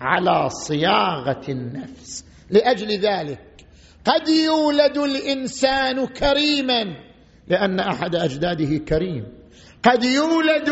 على 0.00 0.48
صياغة 0.48 1.42
النفس. 1.48 2.24
لأجل 2.50 2.88
ذلك 2.88 3.40
قد 4.04 4.28
يولد 4.28 4.98
الإنسان 4.98 6.06
كريما 6.06 6.84
لأن 7.48 7.80
أحد 7.80 8.14
أجداده 8.14 8.78
كريم. 8.78 9.41
قد 9.82 10.04
يولد 10.04 10.70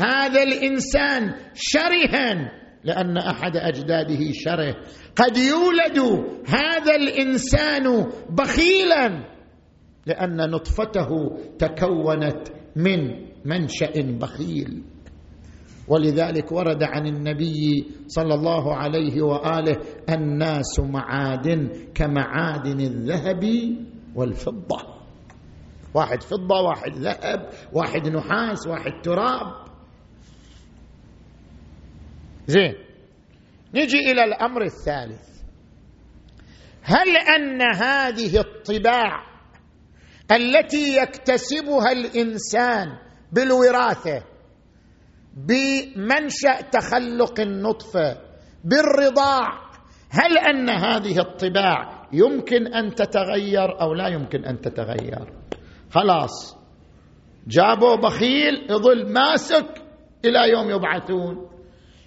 هذا 0.00 0.42
الإنسان 0.42 1.34
شرها 1.54 2.52
لأن 2.84 3.16
أحد 3.16 3.56
أجداده 3.56 4.32
شره 4.32 4.74
قد 5.16 5.36
يولد 5.36 5.98
هذا 6.46 6.94
الإنسان 6.96 8.06
بخيلا 8.30 9.24
لأن 10.06 10.50
نطفته 10.50 11.08
تكونت 11.58 12.48
من 12.76 13.28
منشأ 13.44 13.92
بخيل. 13.96 14.82
ولذلك 15.88 16.52
ورد 16.52 16.82
عن 16.82 17.06
النبي 17.06 17.86
صلى 18.06 18.34
الله 18.34 18.74
عليه 18.74 19.22
وآله 19.22 19.76
الناس 20.08 20.80
معادن 20.80 21.68
كمعادن 21.94 22.80
الذهب 22.80 23.44
والفضة. 24.14 24.97
واحد 25.94 26.22
فضة 26.22 26.60
واحد 26.60 26.92
ذهب 26.92 27.50
واحد 27.72 28.08
نحاس 28.08 28.66
واحد 28.66 28.92
تراب. 29.02 29.68
زين. 32.46 32.74
نجي 33.74 34.12
إلى 34.12 34.24
الأمر 34.24 34.62
الثالث. 34.62 35.28
هل 36.82 37.16
أن 37.16 37.62
هذه 37.62 38.40
الطباع 38.40 39.28
التي 40.32 40.96
يكتسبها 40.96 41.92
الإنسان 41.92 42.98
بالوراثة 43.32 44.24
بمنشأ 45.36 46.60
تخلق 46.72 47.40
النطفة 47.40 48.20
بالرضاع 48.64 49.68
هل 50.10 50.38
أن 50.38 50.70
هذه 50.70 51.18
الطباع 51.18 52.08
يمكن 52.12 52.66
أن 52.74 52.94
تتغير 52.94 53.80
أو 53.80 53.94
لا 53.94 54.08
يمكن 54.08 54.44
أن 54.44 54.60
تتغير؟ 54.60 55.37
خلاص. 55.90 56.58
جابوا 57.46 57.96
بخيل 57.96 58.66
يظل 58.70 59.12
ماسك 59.12 59.82
إلى 60.24 60.50
يوم 60.52 60.70
يبعثون. 60.70 61.48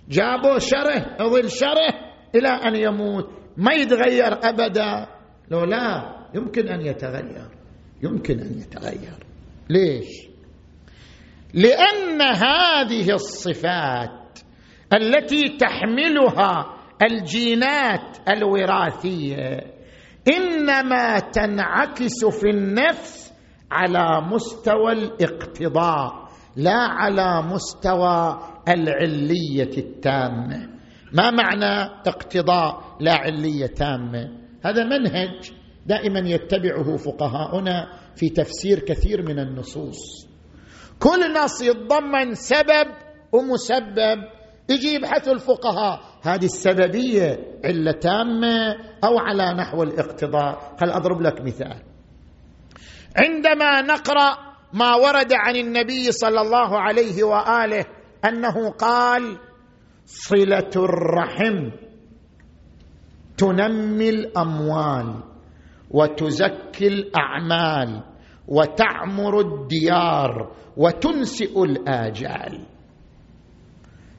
جابوا 0.09 0.59
شره 0.59 1.17
يظل 1.19 1.49
شره 1.49 1.93
إلى 2.35 2.49
أن 2.49 2.75
يموت. 2.75 3.29
ما 3.57 3.73
يتغير 3.73 4.33
أبدا. 4.43 5.07
لو 5.51 5.63
لا 5.63 6.15
يمكن 6.35 6.67
أن 6.67 6.81
يتغير. 6.81 7.49
يمكن 8.03 8.39
أن 8.39 8.59
يتغير. 8.59 9.25
ليش؟ 9.69 10.27
لأن 11.53 12.21
هذه 12.21 13.13
الصفات 13.13 14.39
التي 14.93 15.57
تحملها 15.57 16.77
الجينات 17.03 18.17
الوراثية 18.29 19.59
إنما 20.37 21.19
تنعكس 21.19 22.25
في 22.25 22.49
النفس 22.49 23.30
على 23.71 24.21
مستوى 24.27 24.91
الاقتضاء 24.91 26.31
لا 26.55 26.77
على 26.77 27.41
مستوى 27.41 28.39
العلية 28.67 29.77
التامة. 29.77 30.69
ما 31.13 31.31
معنى 31.31 32.01
اقتضاء 32.07 32.97
لا 32.99 33.13
علية 33.13 33.65
تامة؟ 33.65 34.29
هذا 34.65 34.83
منهج 34.83 35.51
دائما 35.85 36.19
يتبعه 36.19 36.97
فقهاؤنا 36.97 37.87
في 38.15 38.29
تفسير 38.29 38.79
كثير 38.79 39.21
من 39.21 39.39
النصوص. 39.39 40.27
كل 40.99 41.33
نص 41.43 41.61
يتضمن 41.61 42.33
سبب 42.33 42.87
ومسبب. 43.31 44.23
يجي 44.69 44.93
يبحث 44.93 45.27
الفقهاء 45.27 45.99
هذه 46.21 46.45
السببية 46.45 47.39
علة 47.65 47.91
تامة 47.91 48.75
أو 49.03 49.19
على 49.19 49.53
نحو 49.53 49.83
الاقتضاء. 49.83 50.75
خل 50.81 50.89
أضرب 50.89 51.21
لك 51.21 51.41
مثال. 51.41 51.90
عندما 53.17 53.81
نقرأ 53.81 54.37
ما 54.73 54.95
ورد 54.95 55.33
عن 55.33 55.55
النبي 55.55 56.11
صلى 56.11 56.41
الله 56.41 56.79
عليه 56.79 57.23
وآله 57.23 57.85
أنه 58.25 58.69
قال 58.69 59.37
صلة 60.05 60.71
الرحم 60.75 61.71
تنمي 63.37 64.09
الأموال 64.09 65.23
وتزكي 65.91 66.87
الأعمال 66.87 68.03
وتعمر 68.47 69.39
الديار 69.39 70.51
وتنسئ 70.77 71.63
الآجال. 71.63 72.65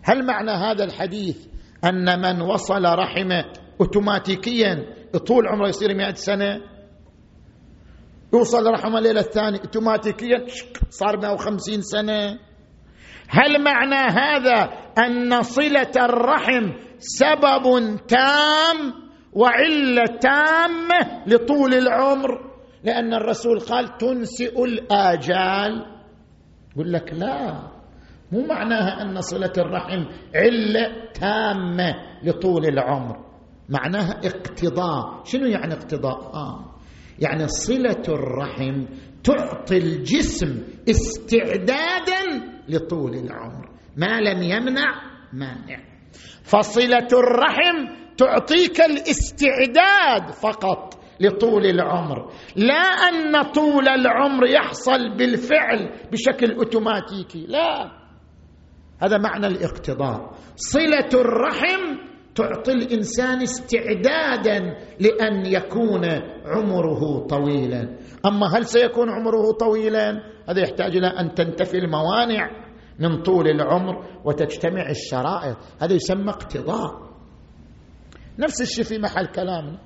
هل 0.02 0.26
معنى 0.26 0.50
هذا 0.50 0.84
الحديث 0.84 1.46
أن 1.84 2.20
من 2.20 2.42
وصل 2.42 2.84
رحمه 2.84 3.44
اوتوماتيكيا 3.80 4.86
طول 5.26 5.46
عمره 5.48 5.68
يصير 5.68 5.94
مئة 5.94 6.14
سنة؟ 6.14 6.71
يوصل 8.34 8.66
رحمة 8.66 8.98
الليلة 8.98 9.20
الثانية. 9.20 9.58
اوتوماتيكيا 9.58 10.46
صار 10.90 11.16
150 11.16 11.82
سنة. 11.82 12.38
هل 13.28 13.64
معنى 13.64 13.94
هذا 13.94 14.62
أن 14.98 15.42
صلة 15.42 15.92
الرحم 15.96 16.72
سبب 16.98 17.96
تام 18.06 18.92
وعلة 19.32 20.04
تامة 20.20 21.24
لطول 21.26 21.74
العمر؟ 21.74 22.52
لأن 22.84 23.14
الرسول 23.14 23.60
قال 23.60 23.98
تنسئ 23.98 24.64
الآجال. 24.64 25.86
يقول 26.72 26.92
لك 26.92 27.12
لا 27.12 27.62
مو 28.32 28.46
معناها 28.46 29.02
أن 29.02 29.20
صلة 29.20 29.52
الرحم 29.58 30.04
علة 30.34 31.10
تامة 31.14 31.94
لطول 32.22 32.66
العمر. 32.66 33.16
معناها 33.68 34.20
اقتضاء. 34.24 35.24
شنو 35.24 35.46
يعني 35.46 35.74
اقتضاء؟ 35.74 36.34
آه. 36.34 36.71
يعني 37.18 37.48
صلة 37.48 38.02
الرحم 38.08 38.84
تعطي 39.24 39.76
الجسم 39.76 40.62
استعدادا 40.90 42.22
لطول 42.68 43.14
العمر. 43.14 43.68
ما 43.96 44.20
لم 44.20 44.42
يمنع 44.42 45.02
مانع. 45.32 45.78
فصلة 46.42 47.08
الرحم 47.12 48.02
تعطيك 48.16 48.80
الاستعداد 48.80 50.30
فقط 50.30 51.02
لطول 51.20 51.66
العمر. 51.66 52.32
لا 52.56 52.84
أن 52.84 53.42
طول 53.42 53.88
العمر 53.88 54.46
يحصل 54.46 55.16
بالفعل 55.16 55.90
بشكل 56.12 56.52
أوتوماتيكي 56.52 57.46
لا. 57.46 57.90
هذا 59.02 59.18
معنى 59.18 59.46
الاقتضاء. 59.46 60.32
صلة 60.56 61.08
الرحم 61.14 62.11
تعطي 62.34 62.72
الإنسان 62.72 63.42
استعدادا 63.42 64.76
لأن 65.00 65.46
يكون 65.46 66.04
عمره 66.46 67.26
طويلا. 67.26 67.96
أما 68.26 68.56
هل 68.56 68.64
سيكون 68.64 69.10
عمره 69.10 69.52
طويلا؟ 69.60 70.10
هذا 70.48 70.60
يحتاج 70.60 70.96
إلى 70.96 71.06
أن 71.06 71.34
تنتفي 71.34 71.78
الموانع 71.78 72.50
من 72.98 73.22
طول 73.22 73.48
العمر 73.48 74.04
وتجتمع 74.24 74.90
الشرائط. 74.90 75.56
هذا 75.80 75.94
يسمى 75.94 76.30
اقتضاء. 76.30 76.90
نفس 78.38 78.60
الشيء 78.62 78.84
في 78.84 78.98
محل 78.98 79.26
كلامنا. 79.26 79.78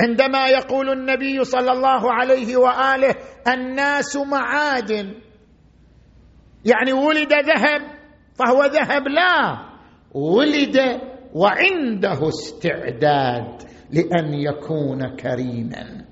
عندما 0.00 0.46
يقول 0.46 0.90
النبي 0.90 1.44
صلى 1.44 1.72
الله 1.72 2.12
عليه 2.12 2.56
وآله 2.56 3.14
الناس 3.48 4.16
معادن 4.16 5.14
يعني 6.64 6.92
ولد 6.92 7.32
ذهب 7.32 7.80
فهو 8.34 8.64
ذهب 8.64 9.08
لا 9.08 9.58
ولد 10.14 10.76
وعنده 11.36 12.28
استعداد 12.28 13.62
لأن 13.90 14.34
يكون 14.34 15.16
كريما. 15.16 16.04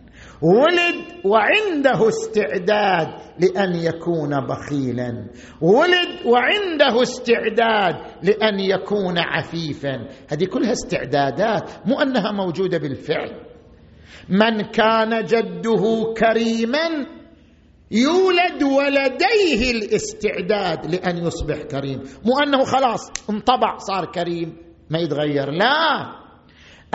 ولد 0.43 1.25
وعنده 1.25 2.09
استعداد 2.09 3.09
لأن 3.39 3.75
يكون 3.75 4.47
بخيلا. 4.47 5.27
ولد 5.61 6.27
وعنده 6.27 7.03
استعداد 7.03 7.97
لأن 8.23 8.61
يكون 8.61 9.19
عفيفا. 9.19 10.09
هذه 10.29 10.45
كلها 10.45 10.73
استعدادات 10.73 11.71
مو 11.87 12.01
أنها 12.01 12.33
موجودة 12.33 12.79
بالفعل. 12.79 13.31
من 14.29 14.61
كان 14.61 15.25
جده 15.25 16.15
كريما 16.17 17.07
يولد 17.91 18.63
ولديه 18.63 19.71
الاستعداد 19.71 20.95
لأن 20.95 21.27
يصبح 21.27 21.63
كريم. 21.63 22.03
مو 22.25 22.39
أنه 22.47 22.65
خلاص 22.65 23.11
انطبع 23.31 23.77
صار 23.79 24.05
كريم. 24.05 24.65
ما 24.91 24.99
يتغير. 24.99 25.51
لا! 25.51 26.13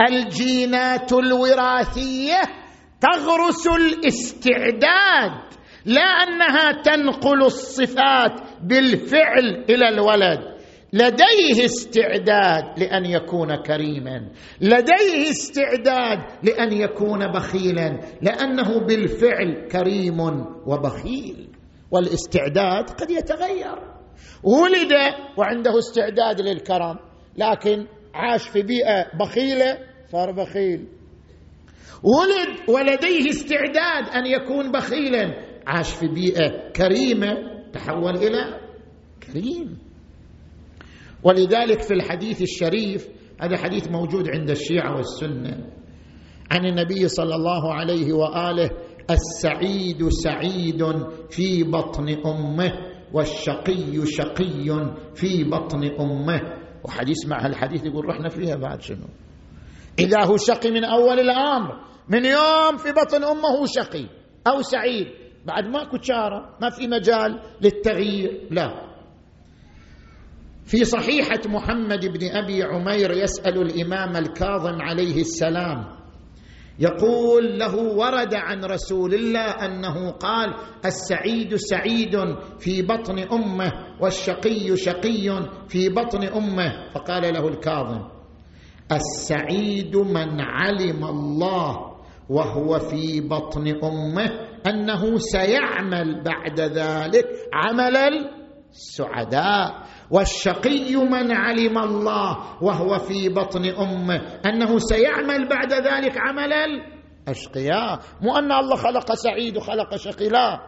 الجينات 0.08 1.12
الوراثية 1.12 2.40
تغرس 3.00 3.66
الاستعداد 3.66 5.32
لا 5.84 6.02
أنها 6.02 6.82
تنقل 6.82 7.42
الصفات 7.42 8.40
بالفعل 8.62 9.64
إلى 9.70 9.88
الولد. 9.88 10.40
لديه 10.92 11.64
استعداد 11.64 12.78
لأن 12.78 13.06
يكون 13.06 13.56
كريما. 13.56 14.28
لديه 14.60 15.30
استعداد 15.30 16.18
لأن 16.42 16.72
يكون 16.72 17.32
بخيلا. 17.32 18.00
لأنه 18.22 18.80
بالفعل 18.86 19.68
كريم 19.72 20.20
وبخيل. 20.66 21.48
والاستعداد 21.90 22.90
قد 22.90 23.10
يتغير. 23.10 23.78
ولد 24.42 24.92
وعنده 25.36 25.78
استعداد 25.78 26.40
للكرم. 26.40 27.09
لكن 27.36 27.86
عاش 28.14 28.48
في 28.48 28.62
بيئة 28.62 29.18
بخيلة 29.20 29.78
صار 30.12 30.32
بخيل. 30.32 30.86
ولد 32.02 32.68
ولديه 32.68 33.28
استعداد 33.30 34.08
أن 34.14 34.26
يكون 34.26 34.72
بخيلا. 34.72 35.34
عاش 35.66 35.94
في 35.94 36.08
بيئة 36.08 36.70
كريمة 36.76 37.34
تحول 37.72 38.16
إلى 38.16 38.60
كريم. 39.26 39.78
ولذلك 41.22 41.82
في 41.82 41.94
الحديث 41.94 42.42
الشريف 42.42 43.08
هذا 43.40 43.56
حديث 43.56 43.88
موجود 43.88 44.28
عند 44.28 44.50
الشيعة 44.50 44.96
والسنة. 44.96 45.66
عن 46.50 46.66
النبي 46.66 47.08
صلى 47.08 47.34
الله 47.34 47.74
عليه 47.74 48.12
وآله 48.12 48.70
السعيد 49.10 50.08
سعيد 50.08 50.82
في 51.30 51.64
بطن 51.64 52.08
أمه 52.26 52.72
والشقي 53.12 54.06
شقي 54.06 54.94
في 55.14 55.44
بطن 55.44 55.84
أمه. 56.00 56.59
وحديث 56.84 57.26
مع 57.26 57.46
الحديث 57.46 57.84
يقول 57.84 58.04
رحنا 58.06 58.28
فيها 58.28 58.56
بعد 58.56 58.82
شنو؟ 58.82 59.06
هو 60.24 60.36
شقي 60.36 60.70
من 60.70 60.84
أول 60.84 61.20
الأمر 61.20 61.72
من 62.08 62.24
يوم 62.24 62.76
في 62.76 62.92
بطن 62.92 63.24
هو 63.58 63.66
شقي 63.66 64.06
أو 64.46 64.62
سعيد 64.62 65.06
بعد 65.46 65.64
ماكو 65.64 65.98
شاره 66.02 66.56
ما 66.62 66.70
في 66.70 66.86
مجال 66.86 67.40
للتغيير 67.60 68.48
لا. 68.50 68.90
في 70.64 70.84
صحيحة 70.84 71.40
محمد 71.46 72.06
بن 72.06 72.28
أبي 72.36 72.62
عمير 72.62 73.10
يسأل 73.12 73.62
الإمام 73.62 74.16
الكاظم 74.16 74.82
عليه 74.82 75.20
السلام 75.20 75.99
يقول 76.78 77.58
له 77.58 77.76
ورد 77.76 78.34
عن 78.34 78.64
رسول 78.64 79.14
الله 79.14 79.40
أنه 79.40 80.10
قال 80.10 80.54
السعيد 80.84 81.54
سعيد 81.56 82.16
في 82.58 82.82
بطن 82.82 83.18
أمه 83.18 83.72
والشقي 84.00 84.76
شقي 84.76 85.48
في 85.68 85.88
بطن 85.88 86.24
أمه 86.24 86.90
فقال 86.94 87.34
له 87.34 87.48
الكاظم 87.48 88.08
السعيد 88.92 89.96
من 89.96 90.40
علم 90.40 91.04
الله 91.04 91.90
وهو 92.28 92.78
في 92.78 93.20
بطن 93.20 93.68
أمه 93.84 94.30
أنه 94.66 95.18
سيعمل 95.18 96.22
بعد 96.24 96.60
ذلك 96.60 97.26
عمل 97.54 97.96
السعداء 98.70 99.82
والشقي 100.10 100.96
من 100.96 101.32
علم 101.32 101.78
الله 101.78 102.62
وهو 102.62 102.98
في 102.98 103.28
بطن 103.28 103.64
أمه 103.64 104.20
أنه 104.46 104.78
سيعمل 104.78 105.48
بعد 105.48 105.72
ذلك 105.72 106.18
عمل 106.18 106.52
الاشقياء 107.28 107.98
مو 108.22 108.38
أن 108.38 108.52
الله 108.52 108.76
خلق 108.76 109.14
سعيد 109.14 109.56
وخلق 109.56 109.96
شقي 109.96 110.28
لا 110.28 110.60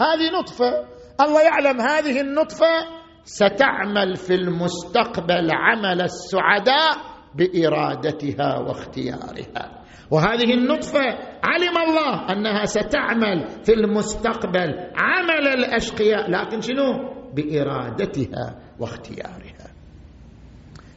هذه 0.00 0.40
نطفة. 0.40 0.84
الله 1.20 1.42
يعلم 1.42 1.80
هذه 1.80 2.20
النطفة 2.20 2.86
ستعمل 3.24 4.16
في 4.16 4.34
المستقبل 4.34 5.50
عمل 5.52 6.02
السعداء 6.02 6.96
بإرادتها 7.34 8.58
واختيارها. 8.58 9.82
وهذه 10.10 10.54
النطفة 10.54 11.00
علم 11.44 11.78
الله 11.88 12.32
أنها 12.32 12.64
ستعمل 12.64 13.48
في 13.64 13.72
المستقبل 13.72 14.90
عمل 14.96 15.48
الأشقياء. 15.48 16.30
لكن 16.30 16.60
شنو؟ 16.60 17.21
بإرادتها 17.34 18.58
واختيارها. 18.78 19.68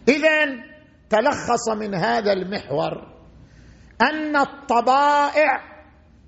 اذا 0.08 0.46
تلخص 1.10 1.70
من 1.78 1.96
هذا 1.96 2.34
المحور 2.34 3.16
أن 4.02 4.36
الطبائع 4.36 5.76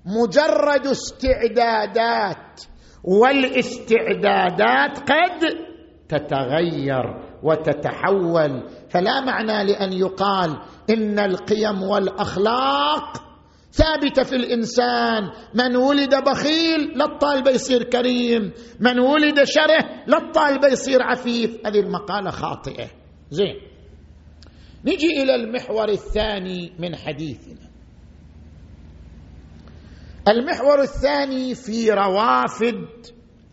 مجرد 0.06 0.86
استعدادات 0.86 2.60
والاستعدادات 3.04 4.98
قد 4.98 5.68
تتغير 6.08 7.04
وتتحول. 7.42 8.68
فلا 8.90 9.20
معنى 9.20 9.64
لأن 9.64 9.92
يقال 9.92 10.58
إن 10.90 11.18
القيم 11.18 11.82
والأخلاق 11.82 13.27
ثابته 13.72 14.22
في 14.22 14.36
الإنسان 14.36 15.30
من 15.54 15.76
ولد 15.76 16.14
بخيل 16.14 16.98
لا 16.98 17.04
الطالب 17.04 17.48
يصير 17.48 17.82
كريم 17.82 18.52
من 18.80 18.98
ولد 18.98 19.44
شره 19.44 20.04
لا 20.06 20.18
الطالب 20.18 20.64
يصير 20.64 21.02
عفيف. 21.02 21.66
هذه 21.66 21.80
المقالة 21.80 22.30
خاطئة. 22.30 22.90
زين. 23.30 23.54
نجي 24.84 25.22
إلى 25.22 25.34
المحور 25.34 25.88
الثاني 25.88 26.72
من 26.78 26.96
حديثنا. 26.96 27.68
المحور 30.28 30.82
الثاني 30.82 31.54
في 31.54 31.90
روافد 31.90 32.86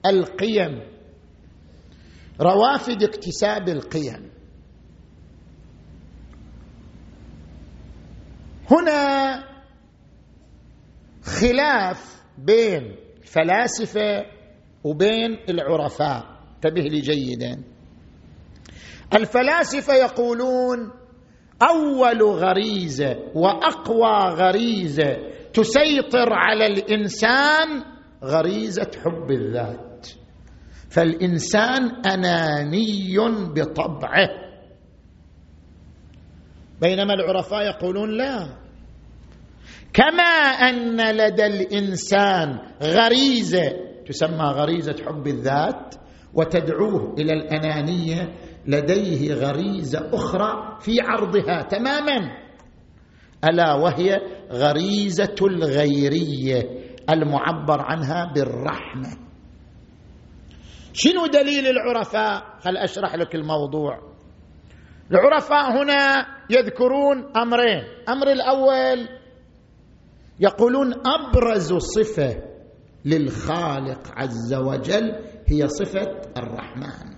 القيم. 0.05 0.81
روافد 2.41 3.03
اكتساب 3.03 3.69
القيم. 3.69 4.31
هنا 8.71 9.54
خلاف 11.25 12.23
بين 12.37 12.95
الفلاسفة 13.21 14.25
وبين 14.83 15.37
العرفاء. 15.49 16.25
انتبه 16.55 16.81
لي 16.81 16.99
جيدا. 16.99 17.63
الفلاسفة 19.13 19.93
يقولون 19.93 20.91
أول 21.69 22.23
غريزة 22.23 23.17
وأقوى 23.35 24.35
غريزة 24.35 25.17
تسيطر 25.53 26.33
على 26.33 26.65
الإنسان 26.65 27.83
غريزة 28.23 28.91
حب 29.03 29.31
الذات. 29.31 30.07
فالإنسان 30.89 32.05
أناني 32.05 33.17
بطبعه. 33.53 34.29
بينما 36.81 37.13
العرفاء 37.13 37.61
يقولون 37.61 38.17
لا. 38.17 38.64
كما 39.95 40.23
أن 40.69 41.15
لدى 41.15 41.45
الإنسان 41.45 42.59
غريزة 42.83 43.73
تسمى 44.07 44.45
غريزة 44.45 44.95
حب 45.05 45.27
الذات 45.27 45.95
وتدعوه 46.33 47.13
إلى 47.17 47.33
الأنانية 47.33 48.33
لديه 48.67 49.33
غريزة 49.33 50.09
أخرى 50.13 50.77
في 50.81 51.01
عرضها 51.01 51.61
تماما. 51.61 52.37
ألا 53.49 53.73
وهي 53.73 54.21
غريزة 54.51 55.35
الغيرية 55.41 56.63
المعبر 57.09 57.81
عنها 57.81 58.31
بالرحمة. 58.35 59.17
شنو 60.93 61.25
دليل 61.25 61.67
العرفاء؟ 61.67 62.43
خل 62.59 62.77
أشرح 62.77 63.15
لك 63.15 63.35
الموضوع. 63.35 63.99
العرفاء 65.11 65.83
هنا 65.83 66.25
يذكرون 66.49 67.37
أمرين. 67.37 67.83
أمر 68.09 68.31
الأول 68.31 69.07
يقولون 70.39 70.93
أبرز 70.93 71.73
صفة 71.73 72.43
للخالق 73.05 74.01
عز 74.11 74.53
وجل 74.53 75.15
هي 75.47 75.67
صفة 75.67 76.11
الرحمن. 76.37 77.15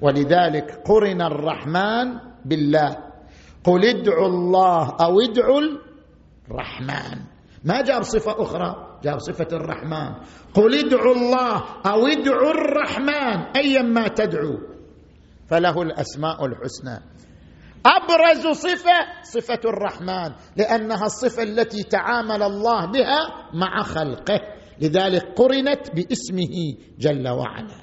ولذلك 0.00 0.82
قرن 0.86 1.22
الرحمن 1.22 2.18
بالله. 2.44 2.96
قل 3.64 3.84
ادعوا 3.84 4.28
الله 4.28 4.96
أو 5.00 5.20
ادعوا 5.20 5.60
الرحمن. 6.50 7.18
ما 7.64 7.82
جاب 7.82 8.02
صفة 8.02 8.42
أخرى؟ 8.42 9.00
جاب 9.04 9.18
صفة 9.18 9.48
الرحمن. 9.52 10.14
قل 10.54 10.78
ادعوا 10.78 11.14
الله 11.14 11.62
أو 11.86 12.06
ادعوا 12.06 12.50
الرحمن. 12.50 13.36
ايا 13.56 13.82
ما 13.82 14.08
تدعو. 14.08 14.58
فله 15.48 15.82
الأسماء 15.82 16.46
الحسنى. 16.46 17.13
أبرز 17.86 18.46
صفة 18.56 19.22
صفة 19.22 19.60
الرحمن 19.64 20.32
لأنها 20.56 21.06
الصفة 21.06 21.42
التي 21.42 21.82
تعامل 21.82 22.42
الله 22.42 22.86
بها 22.86 23.50
مع 23.54 23.82
خلقه. 23.82 24.40
لذلك 24.80 25.22
قرنت 25.36 25.94
باسمه 25.94 26.74
جل 26.98 27.28
وعلا. 27.28 27.76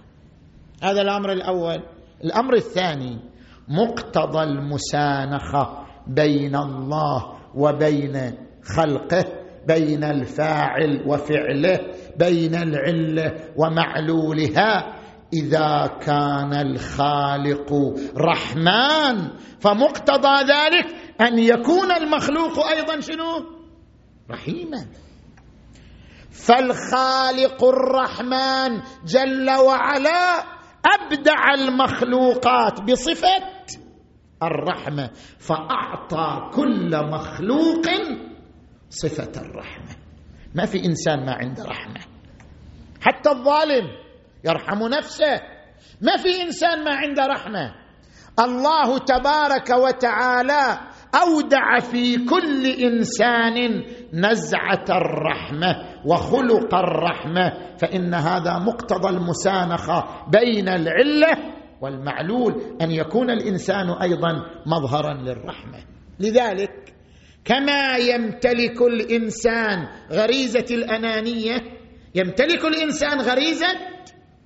هذا 0.84 1.02
الأمر 1.02 1.32
الأول. 1.32 1.84
الأمر 2.24 2.54
الثاني 2.54 3.20
مقتضى 3.68 4.44
المسانخة 4.44 5.86
بين 6.08 6.56
الله 6.56 7.34
وبين 7.56 8.38
خلقه 8.78 9.26
بين 9.68 10.04
الفاعل 10.04 11.04
وفعله 11.08 11.80
بين 12.20 12.56
العلة 12.56 13.36
ومعلولها. 13.58 15.01
إذا 15.34 16.00
كان 16.02 16.54
الخالق 16.54 17.74
رحمن 18.18 19.38
فمقتضى 19.60 20.36
ذلك 20.42 20.96
أن 21.22 21.40
يكون 21.40 21.92
المخلوق 21.92 22.68
أيضا 22.68 23.00
شنو؟ 23.00 23.46
رحيما. 24.32 24.86
فالخالق 26.32 27.64
الرحمن 27.64 28.82
جل 29.06 29.50
وعلا 29.52 30.44
أبدع 30.86 31.54
المخلوقات 31.54 32.82
بصفة 32.82 33.44
الرحمة 34.44 35.10
فأعطى 35.40 36.50
كل 36.54 36.92
مخلوق 37.12 37.86
صفة 38.90 39.42
الرحمة. 39.42 39.96
ما 40.56 40.66
في 40.66 40.86
إنسان 40.86 41.26
ما 41.26 41.34
عنده 41.34 41.64
رحمة. 41.64 42.02
حتى 43.02 43.30
الظالم 43.30 43.88
يرحم 44.46 44.88
نفسه. 44.88 45.42
ما 46.02 46.18
في 46.18 46.42
إنسان 46.42 46.84
ما 46.84 46.96
عنده 46.96 47.26
رحمة. 47.26 47.76
الله 48.40 48.98
تبارك 48.98 49.70
وتعالى 49.70 50.80
أودع 51.16 51.80
في 51.80 52.26
كل 52.26 52.66
إنسان 52.66 53.84
نزعة 54.14 54.86
الرحمة 54.90 55.76
وخلق 56.06 56.76
الرحمة. 56.76 57.54
فإن 57.78 58.14
هذا 58.14 58.60
مقتضى 58.60 59.10
المسانخة 59.10 60.06
بين 60.32 60.70
العلة 60.70 61.38
والمعلول 61.82 62.78
أن 62.82 62.92
يكون 62.92 63.30
الإنسان 63.30 63.90
أيضا 63.90 64.32
مظهرا 64.66 65.14
للرحمة. 65.14 65.78
لذلك 66.20 66.94
كما 67.46 67.98
يمتلك 67.98 68.82
الإنسان 68.82 69.88
غريزة 70.12 70.66
الأنانية 70.72 71.58
يمتلك 72.16 72.66
الإنسان 72.66 73.22
غريزه 73.22 73.68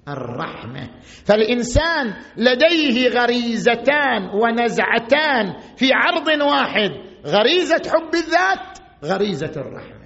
الرحمة. 0.07 0.89
فالإنسان 1.25 2.13
لديه 2.37 3.09
غريزتان 3.09 4.29
ونزعتان 4.33 5.53
في 5.77 5.89
عرض 5.93 6.41
واحد. 6.41 6.91
غريزة 7.25 7.81
حب 7.89 8.15
الذات 8.15 8.79
غريزة 9.03 9.51
الرحمة. 9.57 10.05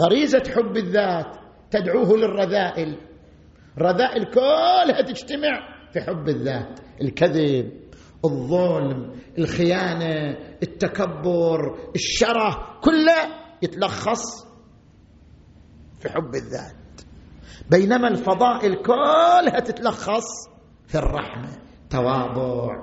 غريزة 0.00 0.42
حب 0.56 0.76
الذات 0.76 1.36
تدعوه 1.70 2.16
للرذائل. 2.16 2.98
رذائل 3.78 4.24
كلها 4.24 5.02
تجتمع 5.02 5.60
في 5.92 6.00
حب 6.00 6.28
الذات. 6.28 6.80
الكذب 7.02 7.72
الظلم 8.24 9.20
الخيانة 9.38 10.38
التكبر 10.62 11.90
الشرة 11.94 12.78
كله 12.82 13.48
يتلخص 13.62 14.46
في 16.00 16.08
حب 16.08 16.34
الذات. 16.34 16.77
بينما 17.70 18.08
الفضائل 18.08 18.74
كلها 18.74 19.60
تتلخص 19.60 20.24
في 20.86 20.98
الرحمة. 20.98 21.48
تواضع 21.90 22.76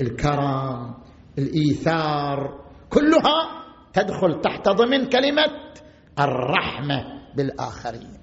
الكرم 0.00 0.94
الإيثار 1.38 2.60
كلها 2.90 3.62
تدخل 3.92 4.40
تحت 4.40 4.68
ضمن 4.68 5.08
كلمة 5.08 5.72
الرحمة 6.18 7.04
بالآخرين. 7.36 8.18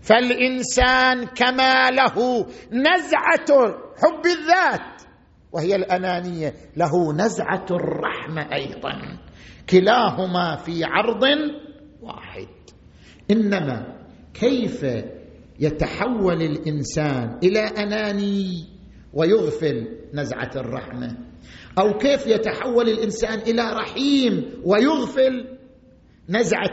فالإنسان 0.00 1.24
كما 1.24 1.90
له 1.90 2.46
نزعة 2.72 3.68
حب 3.96 4.26
الذات 4.26 5.02
وهي 5.52 5.76
الأنانية 5.76 6.54
له 6.76 7.12
نزعة 7.12 7.66
الرحمة 7.70 8.54
أيضا. 8.54 9.18
كلاهما 9.70 10.56
في 10.56 10.84
عرض 10.84 11.22
واحد. 12.00 12.48
إنما 13.30 13.99
كيف 14.34 14.86
يتحول 15.60 16.42
الإنسان 16.42 17.38
إلى 17.42 17.60
أناني 17.60 18.64
ويغفل 19.14 19.88
نزعة 20.14 20.50
الرحمة؟ 20.56 21.16
أو 21.78 21.98
كيف 21.98 22.26
يتحول 22.26 22.88
الإنسان 22.88 23.38
إلى 23.38 23.72
رحيم 23.72 24.50
ويغفل 24.64 25.58
نزعة 26.28 26.72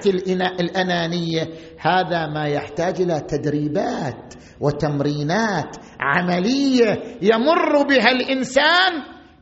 الأنانية؟ 0.59 1.49
هذا 1.79 2.27
ما 2.27 2.45
يحتاج 2.45 3.01
إلى 3.01 3.19
تدريبات 3.19 4.33
وتمرينات 4.61 5.77
عملية 5.99 7.03
يمر 7.21 7.83
بها 7.89 8.11
الإنسان 8.11 8.93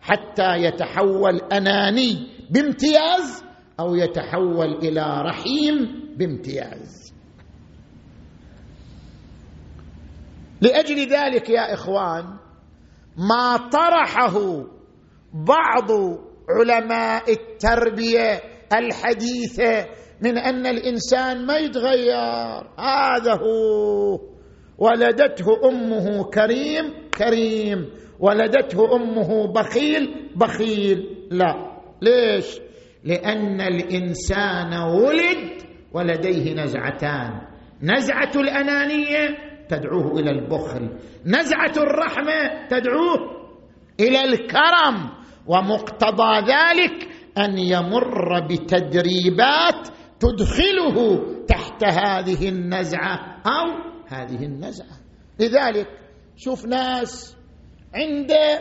حتى 0.02 0.56
يتحول 0.58 1.42
أناني 1.54 2.28
بامتياز 2.50 3.44
أو 3.80 3.96
يتحول 3.96 4.74
إلى 4.84 5.22
رحيم 5.22 5.76
بامتياز. 6.18 7.05
لأجل 10.66 11.00
ذلك 11.00 11.50
يا 11.50 11.74
إخوان 11.74 12.24
ما 13.18 13.58
طرحه 13.58 14.66
بعض 15.34 15.92
علماء 16.50 17.32
التربية 17.32 18.42
الحديثة 18.74 19.86
من 20.22 20.38
أن 20.38 20.66
الإنسان 20.66 21.46
ما 21.46 21.58
يتغير. 21.58 22.64
هذا 22.80 23.34
هو. 23.34 24.20
ولدته 24.78 25.46
أمه 25.70 26.24
كريم 26.24 26.94
كريم. 27.18 27.90
ولدته 28.20 28.96
أمه 28.96 29.54
بخيل 29.54 30.32
بخيل. 30.36 31.28
لا. 31.32 31.54
ليش؟ 32.02 32.60
لأن 33.04 33.62
الإنسان 33.62 34.74
ولد 34.74 35.62
ولديه 35.94 36.54
نزعتان. 36.54 37.42
نزعة 37.82 38.32
الأنانية 38.36 39.38
تدعوه 39.70 40.20
إلى 40.20 40.32
البخل. 40.32 40.90
نزعة 41.26 41.74
الرحمة 41.78 42.68
تدعوه 42.70 43.18
إلى 44.00 44.24
الكرم 44.24 45.10
ومقتضى 45.48 46.40
ذلك 46.40 47.10
أن 47.38 47.58
يمر 47.58 48.48
بتدريبات 48.48 49.88
تدخله 50.20 51.26
تحت 51.48 51.84
هذه 51.84 52.50
النزعة 52.50 53.42
أو 53.46 53.94
هذه 54.08 54.46
النزعة. 54.46 54.98
لذلك 55.40 55.88
شوف 56.36 56.66
ناس 56.66 57.38
عنده 57.96 58.60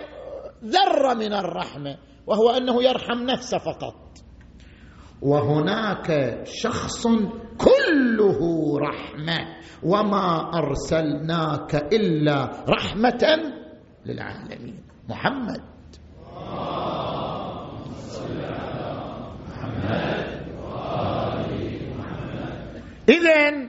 ذرة 0.65 1.15
من 1.15 1.33
الرحمة 1.33 1.97
وهو 2.27 2.51
أنه 2.51 2.83
يرحم 2.83 3.23
نفسه 3.23 3.59
فقط. 3.59 4.04
وهناك 5.23 6.41
شخص 6.45 7.07
كله 7.59 8.41
رحمة 8.79 9.39
وما 9.83 10.51
أرسلناك 10.59 11.75
إلا 11.75 12.65
رحمة 12.69 13.23
للعالمين. 14.07 14.83
محمد. 15.09 15.63
اذا 23.09 23.69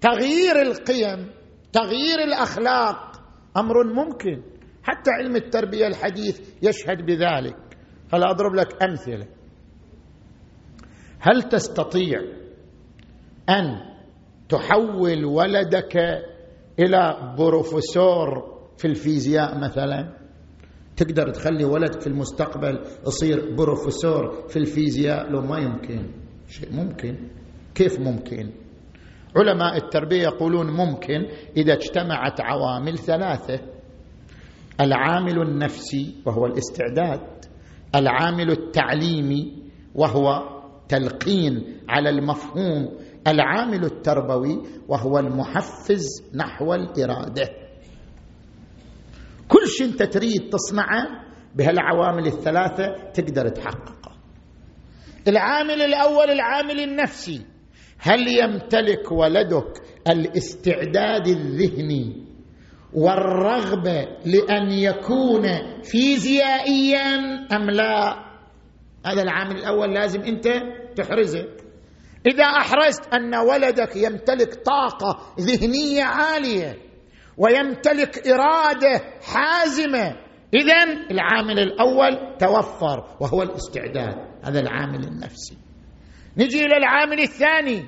تغيير 0.00 0.62
القيم 0.62 1.30
تغيير 1.72 2.18
الأخلاق 2.18 3.12
أمر 3.56 3.84
ممكن 3.84 4.42
حتى 4.82 5.10
علم 5.10 5.36
التربية 5.36 5.86
الحديث 5.86 6.40
يشهد 6.62 7.06
بذلك. 7.06 7.56
فلا 8.08 8.30
أضرب 8.30 8.54
لك 8.54 8.82
أمثلة؟ 8.82 9.26
هل 11.26 11.42
تستطيع 11.42 12.20
أن 13.48 13.80
تحول 14.48 15.24
ولدك 15.24 15.96
إلى 16.78 17.34
بروفيسور 17.38 18.54
في 18.78 18.84
الفيزياء 18.84 19.58
مثلا؟ 19.58 20.16
تقدر 20.96 21.30
تخلي 21.30 21.64
ولدك 21.64 22.00
في 22.00 22.06
المستقبل 22.06 22.80
يصير 23.06 23.54
بروفيسور 23.54 24.48
في 24.48 24.56
الفيزياء 24.56 25.30
لو 25.30 25.40
ما 25.40 25.58
يمكن. 25.58 26.10
شيء 26.48 26.72
ممكن. 26.72 27.28
كيف 27.74 28.00
ممكن؟ 28.00 28.50
علماء 29.36 29.76
التربية 29.76 30.22
يقولون 30.22 30.66
ممكن 30.70 31.26
إذا 31.56 31.72
اجتمعت 31.72 32.40
عوامل 32.40 32.98
ثلاثة. 32.98 33.60
العامل 34.80 35.42
النفسي 35.42 36.14
وهو 36.26 36.46
الاستعداد. 36.46 37.44
العامل 37.94 38.50
التعليمي 38.50 39.62
وهو 39.94 40.53
تلقين 40.88 41.80
على 41.88 42.10
المفهوم 42.10 42.98
العامل 43.26 43.84
التربوي 43.84 44.62
وهو 44.88 45.18
المحفز 45.18 46.06
نحو 46.34 46.74
الإرادة. 46.74 47.48
كل 49.48 49.68
شيء 49.68 49.86
انت 49.86 50.02
تريد 50.02 50.50
تصنعه 50.52 51.06
بهالعوامل 51.54 52.26
الثلاثة 52.26 53.10
تقدر 53.14 53.48
تحققه. 53.48 54.12
العامل 55.28 55.82
الأول 55.82 56.30
العامل 56.30 56.80
النفسي. 56.80 57.46
هل 57.98 58.28
يمتلك 58.28 59.12
ولدك 59.12 59.82
الاستعداد 60.08 61.26
الذهني 61.26 62.24
والرغبة 62.94 64.08
لأن 64.26 64.70
يكون 64.70 65.42
فيزيائيا 65.82 67.16
أم 67.52 67.70
لا؟ 67.70 68.33
هذا 69.04 69.22
العامل 69.22 69.56
الأول 69.56 69.94
لازم 69.94 70.20
أنت 70.20 70.48
تحرزه. 70.96 71.44
إذا 72.26 72.44
أحرزت 72.44 73.14
أن 73.14 73.34
ولدك 73.34 73.96
يمتلك 73.96 74.54
طاقة 74.54 75.20
ذهنية 75.40 76.02
عالية 76.02 76.76
ويمتلك 77.38 78.28
إرادة 78.28 79.00
حازمة 79.22 80.16
اذا 80.54 80.82
العامل 81.10 81.58
الأول 81.58 82.36
توفر 82.38 83.16
وهو 83.20 83.42
الاستعداد. 83.42 84.14
هذا 84.44 84.60
العامل 84.60 85.04
النفسي. 85.04 85.58
نجي 86.36 86.64
إلى 86.64 86.76
العامل 86.76 87.20
الثاني 87.20 87.84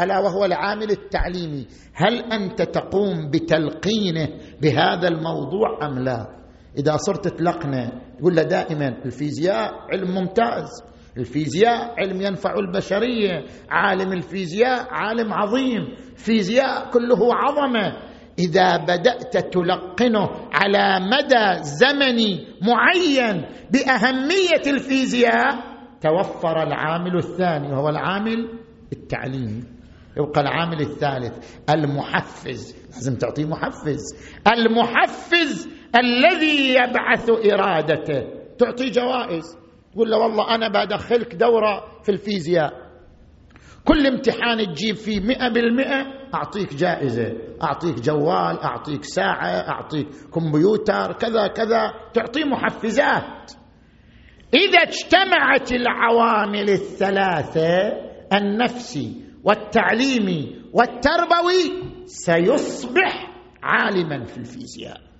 ألا 0.00 0.18
وهو 0.18 0.44
العامل 0.44 0.90
التعليمي. 0.90 1.66
هل 1.94 2.32
أنت 2.32 2.62
تقوم 2.62 3.30
بتلقينه 3.30 4.28
بهذا 4.62 5.08
الموضوع 5.08 5.86
أم 5.86 5.98
لا؟ 5.98 6.41
إذا 6.78 6.96
صرت 6.96 7.28
تلقنه 7.28 7.92
تقول 8.18 8.36
له 8.36 8.42
دائما 8.42 8.88
الفيزياء 9.04 9.72
علم 9.92 10.14
ممتاز. 10.14 10.68
الفيزياء 11.16 11.94
علم 11.98 12.20
ينفع 12.20 12.54
البشرية. 12.54 13.44
عالم 13.70 14.12
الفيزياء 14.12 14.86
عالم 14.90 15.32
عظيم. 15.32 15.94
فيزياء 16.16 16.90
كله 16.90 17.34
عظمة. 17.34 17.96
إذا 18.38 18.76
بدأت 18.76 19.36
تلقنه 19.36 20.28
على 20.52 21.00
مدى 21.00 21.62
زمني 21.62 22.46
معين 22.62 23.44
بأهمية 23.70 24.64
الفيزياء 24.66 25.72
توفر 26.00 26.62
العامل 26.62 27.16
الثاني 27.16 27.72
وهو 27.72 27.88
العامل 27.88 28.48
التعليمي 28.92 29.64
يبقى 30.16 30.40
العامل 30.40 30.80
الثالث 30.80 31.60
المحفز. 31.70 32.76
لازم 32.94 33.16
تعطيه 33.16 33.44
محفز. 33.44 34.00
المحفز 34.46 35.68
الذي 35.96 36.74
يبعث 36.74 37.30
إرادته. 37.30 38.24
تعطي 38.58 38.90
جوائز. 38.90 39.58
تقول 39.92 40.10
له 40.10 40.18
والله 40.18 40.54
أنا 40.54 40.68
بدخلك 40.68 41.34
دورة 41.34 42.02
في 42.02 42.08
الفيزياء. 42.12 42.72
كل 43.84 44.06
امتحان 44.06 44.74
تجيب 44.74 44.96
فيه 44.96 45.20
مئة 45.20 45.48
بالمئة 45.48 46.06
أعطيك 46.34 46.74
جائزة. 46.74 47.32
أعطيك 47.62 48.00
جوال 48.00 48.58
أعطيك 48.58 49.04
ساعة 49.04 49.68
أعطيك 49.68 50.08
كمبيوتر 50.34 51.12
كذا 51.12 51.46
كذا. 51.46 51.92
تعطيه 52.14 52.44
محفزات. 52.44 53.52
إذا 54.54 54.78
اجتمعت 54.78 55.72
العوامل 55.72 56.70
الثلاثة 56.70 57.92
النفسي 58.32 59.22
والتعليمي 59.44 60.62
والتربوي 60.72 61.82
سيصبح 62.06 63.30
عالما 63.62 64.24
في 64.24 64.38
الفيزياء. 64.38 65.11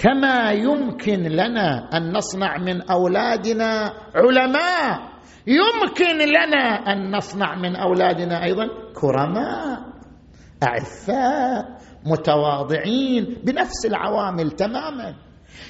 كما 0.00 0.50
يمكن 0.50 1.22
لنا 1.22 1.88
أن 1.96 2.12
نصنع 2.12 2.58
من 2.58 2.82
أولادنا 2.90 3.92
علماء. 4.14 5.10
يمكن 5.46 6.18
لنا 6.18 6.92
أن 6.92 7.16
نصنع 7.16 7.54
من 7.54 7.76
أولادنا 7.76 8.44
أيضا 8.44 8.68
كرماء 9.00 9.80
أعفاء 10.62 11.78
متواضعين 12.06 13.36
بنفس 13.44 13.86
العوامل 13.86 14.50
تماما. 14.50 15.14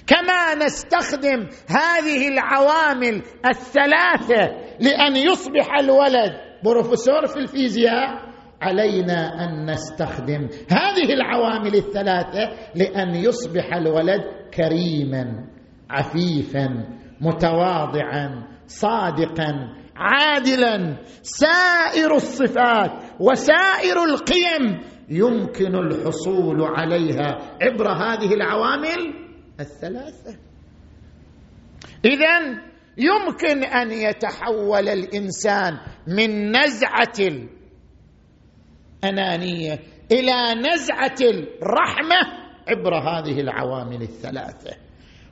كما 0.06 0.54
نستخدم 0.64 1.48
هذه 1.68 2.28
العوامل 2.28 3.22
الثلاثة 3.48 4.46
لأن 4.80 5.16
يصبح 5.16 5.78
الولد 5.78 6.32
بروفيسور 6.64 7.26
في 7.26 7.36
الفيزياء 7.36 8.29
علينا 8.60 9.44
أن 9.44 9.70
نستخدم 9.70 10.48
هذه 10.70 11.12
العوامل 11.12 11.74
الثلاثة 11.74 12.56
لأن 12.74 13.14
يصبح 13.14 13.74
الولد 13.74 14.20
كريما 14.54 15.46
عفيفا 15.90 16.84
متواضعا 17.20 18.46
صادقا 18.66 19.80
عادلا. 19.96 20.96
سائر 21.22 22.14
الصفات 22.14 22.90
وسائر 23.20 24.04
القيم 24.04 24.80
يمكن 25.08 25.74
الحصول 25.74 26.62
عليها 26.62 27.38
عبر 27.62 27.88
هذه 27.88 28.34
العوامل 28.34 29.14
الثلاثة. 29.60 30.38
اذا 32.04 32.38
يمكن 32.98 33.64
أن 33.64 33.90
يتحول 33.90 34.88
الإنسان 34.88 35.78
من 36.06 36.56
نزعة 36.56 37.48
الانانيه 39.04 39.78
إلى 40.12 40.54
نزعة 40.54 41.16
الرحمة 41.20 42.40
عبر 42.68 42.94
هذه 42.94 43.40
العوامل 43.40 44.02
الثلاثة. 44.02 44.76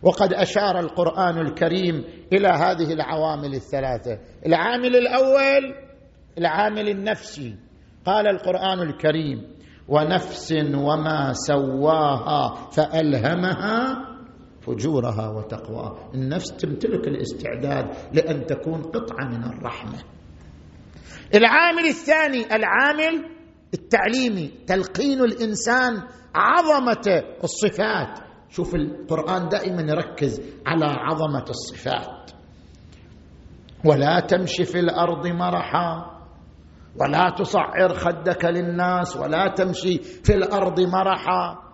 وقد 0.03 0.33
أشار 0.33 0.79
القرآن 0.79 1.39
الكريم 1.39 2.05
إلى 2.33 2.49
هذه 2.49 2.93
العوامل 2.93 3.55
الثلاثة. 3.55 4.19
العامل 4.47 4.97
الأول 4.97 5.75
العامل 6.39 6.89
النفسي. 6.89 7.57
قال 8.07 8.29
القرآن 8.29 8.81
الكريم 8.81 9.43
ونفس 9.89 10.53
وما 10.75 11.33
سواها 11.33 12.55
فألهمها 12.71 14.05
فجورها 14.61 15.29
وتقواها. 15.29 16.11
النفس 16.15 16.57
تمتلك 16.57 17.09
الاستعداد 17.09 17.87
لأن 18.13 18.47
تكون 18.47 18.83
قطعة 18.83 19.25
من 19.29 19.45
الرحمة. 19.45 19.99
العامل 21.35 21.87
الثاني 21.87 22.57
العامل 22.57 23.38
التعليمي 23.75 24.49
تلقين 24.67 25.21
الإنسان 25.21 26.03
عظمة 26.35 27.25
الصفات. 27.45 28.19
شوف 28.49 28.75
القرآن 28.75 29.49
دائما 29.49 29.83
يركز 29.83 30.41
على 30.67 30.85
عظمة 30.85 31.45
الصفات. 31.51 32.31
ولا 33.85 34.21
تمشي 34.21 34.65
في 34.65 34.79
الأرض 34.79 35.27
مرحا 35.27 36.19
ولا 37.01 37.35
تصعر 37.39 37.95
خدك 37.95 38.45
للناس 38.45 39.17
ولا 39.17 39.55
تمشي 39.55 39.99
في 39.99 40.35
الأرض 40.35 40.81
مرحا. 40.81 41.69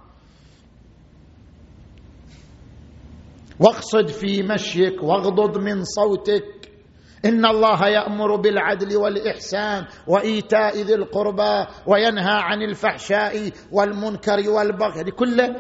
واقصد 3.61 4.09
في 4.09 4.43
مشيك 4.43 5.03
واغضض 5.03 5.59
من 5.59 5.85
صوتك 5.85 6.45
إن 7.25 7.47
الله 7.47 7.89
يأمر 7.89 8.37
بالعدل 8.37 8.97
والإحسان 8.97 9.85
وإيتاء 10.07 10.77
ذي 10.83 10.95
القربى 10.95 11.67
وينهى 11.87 12.39
عن 12.43 12.63
الفحشاء 12.63 13.51
والمنكر 13.73 14.51
والبغي. 14.51 15.01
هذه 15.01 15.11
كلها 15.11 15.57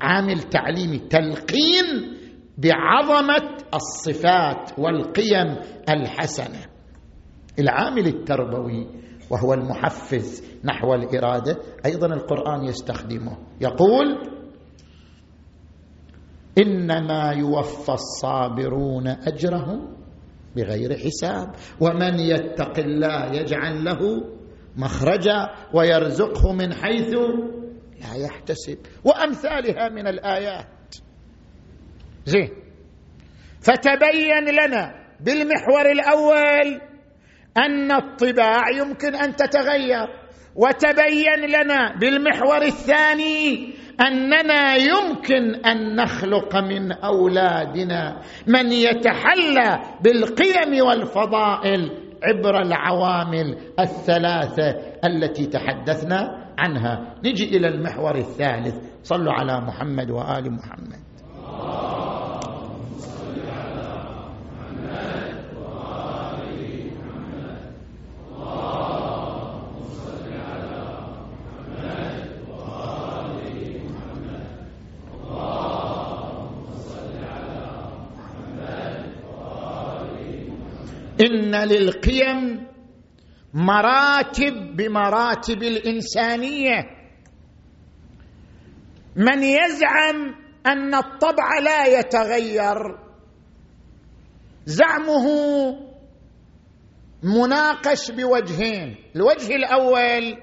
عامل 0.00 0.40
تعليمي 0.42 0.98
تلقين 0.98 2.16
بعظمة 2.58 3.56
الصفات 3.74 4.78
والقيم 4.78 5.56
الحسنة. 5.88 6.60
العامل 7.58 8.06
التربوي 8.06 8.86
وهو 9.30 9.54
المحفز 9.54 10.44
نحو 10.64 10.94
الإرادة 10.94 11.56
أيضا 11.86 12.06
القرآن 12.06 12.64
يستخدمه. 12.64 13.36
يقول 13.60 14.34
إنما 16.58 17.32
يوفى 17.32 17.92
الصابرون 17.92 19.08
أجرهم 19.08 19.94
بغير 20.56 20.98
حساب. 20.98 21.54
ومن 21.80 22.20
يتق 22.20 22.78
الله 22.78 23.32
يجعل 23.32 23.84
له 23.84 24.00
مخرجا 24.76 25.48
ويرزقه 25.74 26.52
من 26.52 26.74
حيث 26.74 27.14
لا 28.00 28.14
يحتسب. 28.16 28.78
وأمثالها 29.04 29.88
من 29.88 30.06
الآيات. 30.06 30.94
زين. 32.24 32.50
فتبين 33.60 34.44
لنا 34.64 34.94
بالمحور 35.20 35.90
الأول 35.92 36.80
أن 37.56 37.92
الطباع 37.92 38.70
يمكن 38.76 39.14
أن 39.14 39.36
تتغير. 39.36 40.23
وتبين 40.56 41.40
لنا 41.48 41.96
بالمحور 42.00 42.62
الثاني 42.62 43.74
أننا 44.00 44.74
يمكن 44.74 45.54
أن 45.54 45.96
نخلق 45.96 46.56
من 46.56 46.92
أولادنا 46.92 48.20
من 48.46 48.72
يتحلى 48.72 49.80
بالقيم 50.00 50.86
والفضائل 50.86 51.90
عبر 52.22 52.62
العوامل 52.62 53.56
الثلاثة 53.80 54.70
التي 55.04 55.46
تحدثنا 55.46 56.44
عنها. 56.58 57.14
نجي 57.24 57.56
إلى 57.56 57.68
المحور 57.68 58.14
الثالث. 58.14 58.74
صلوا 59.02 59.32
على 59.32 59.60
محمد 59.60 60.10
وآل 60.10 60.52
محمد. 60.52 61.04
إن 81.20 81.54
للقيم 81.68 82.66
مراتب 83.54 84.76
بمراتب 84.76 85.62
الإنسانية. 85.62 86.82
من 89.16 89.42
يزعم 89.42 90.34
أن 90.66 90.94
الطبع 90.94 91.58
لا 91.62 91.86
يتغير 91.98 92.98
زعمه 94.64 95.26
مناقش 97.22 98.10
بوجهين. 98.10 98.96
الوجه 99.16 99.54
الأول 99.56 100.36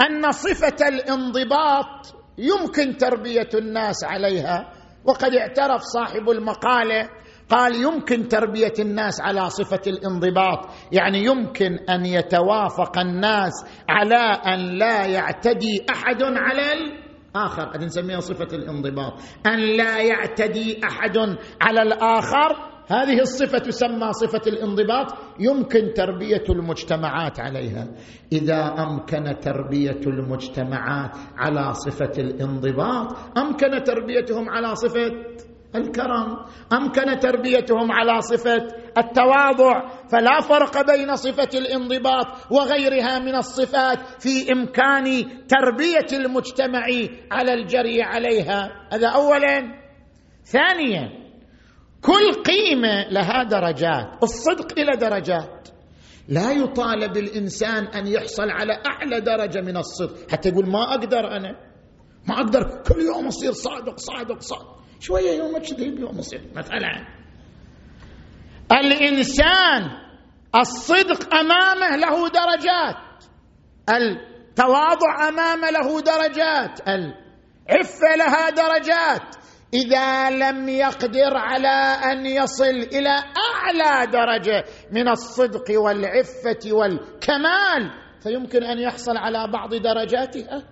أن 0.00 0.32
صفة 0.32 0.88
الانضباط 0.88 2.14
يمكن 2.38 2.96
تربية 2.96 3.48
الناس 3.54 4.04
عليها 4.04 4.72
وقد 5.04 5.34
اعترف 5.34 5.82
صاحب 5.82 6.30
المقالة 6.30 7.08
قال 7.52 7.82
يمكن 7.82 8.28
تربية 8.28 8.72
الناس 8.78 9.20
على 9.20 9.50
صفة 9.50 9.80
الانضباط 9.86 10.58
يعني 10.92 11.24
يمكن 11.24 11.78
أن 11.90 12.06
يتوافق 12.06 12.98
الناس 12.98 13.52
على 13.88 14.24
أن 14.54 14.78
لا 14.78 15.06
يعتدي 15.06 15.86
أحد 15.90 16.22
على 16.22 16.72
الآخر. 16.72 17.76
هذه 17.76 17.84
نسميها 17.84 18.20
صفة 18.20 18.56
الانضباط. 18.56 19.12
أن 19.46 19.58
لا 19.58 19.98
يعتدي 19.98 20.80
أحد 20.84 21.18
على 21.60 21.82
الآخر 21.82 22.72
هذه 22.88 23.20
الصفة 23.20 23.58
تسمى 23.58 24.12
صفة 24.12 24.40
الانضباط. 24.46 25.06
يمكن 25.40 25.92
تربية 25.92 26.44
المجتمعات 26.50 27.40
عليها. 27.40 27.88
إذا 28.32 28.74
أمكن 28.78 29.40
تربية 29.40 30.00
المجتمعات 30.06 31.10
على 31.36 31.74
صفة 31.74 32.12
الانضباط 32.18 33.38
أمكن 33.38 33.82
تربيتهم 33.84 34.48
على 34.50 34.74
صفة 34.74 35.10
الكرم. 35.76 36.36
امكن 36.72 37.18
تربيتهم 37.18 37.92
على 37.92 38.20
صفة 38.20 38.66
التواضع؟ 38.98 39.88
فلا 40.12 40.40
فرق 40.40 40.86
بين 40.86 41.16
صفة 41.16 41.48
الانضباط 41.54 42.26
وغيرها 42.50 43.18
من 43.18 43.34
الصفات 43.34 43.98
في 44.22 44.52
إمكان 44.52 45.04
تربية 45.48 46.18
المجتمع 46.24 46.86
على 47.30 47.54
الجري 47.54 48.02
عليها. 48.02 48.70
هذا 48.92 49.08
اولا. 49.08 49.82
ثانيا 50.44 51.22
كل 52.02 52.42
قيمة 52.42 53.08
لها 53.10 53.42
درجات. 53.42 54.22
الصدق 54.22 54.78
إلى 54.78 54.96
درجات. 54.96 55.68
لا 56.28 56.52
يطالب 56.52 57.16
الإنسان 57.16 57.86
أن 57.86 58.06
يحصل 58.06 58.50
على 58.50 58.72
أعلى 58.86 59.20
درجة 59.20 59.60
من 59.60 59.76
الصدق. 59.76 60.30
حتى 60.30 60.48
يقول 60.48 60.70
ما 60.70 60.94
أقدر 60.94 61.36
أنا. 61.36 61.56
ما 62.28 62.34
أقدر 62.34 62.60
كل 62.60 63.00
يوم 63.00 63.26
أصير 63.26 63.52
صادق 63.52 63.98
صادق 63.98 64.40
صادق. 64.40 64.81
شوية 65.02 65.38
يوم 65.38 65.56
اكذب 65.56 65.98
يوم 65.98 66.18
اصير 66.18 66.40
مثلا 66.54 67.06
الإنسان 68.72 69.90
الصدق 70.54 71.34
أمامه 71.34 71.96
له 71.96 72.28
درجات 72.28 72.96
التواضع 73.88 75.28
أمامه 75.28 75.70
له 75.70 76.00
درجات 76.00 76.80
العفة 76.88 78.16
لها 78.16 78.50
درجات. 78.50 79.36
إذا 79.74 80.30
لم 80.30 80.68
يقدر 80.68 81.36
على 81.36 81.96
أن 82.12 82.26
يصل 82.26 82.64
إلى 82.92 83.16
أعلى 83.50 84.06
درجة 84.12 84.64
من 84.90 85.08
الصدق 85.08 85.80
والعفة 85.80 86.72
والكمال 86.72 87.90
فيمكن 88.22 88.62
أن 88.62 88.78
يحصل 88.78 89.16
على 89.16 89.52
بعض 89.52 89.74
درجاتها 89.74 90.62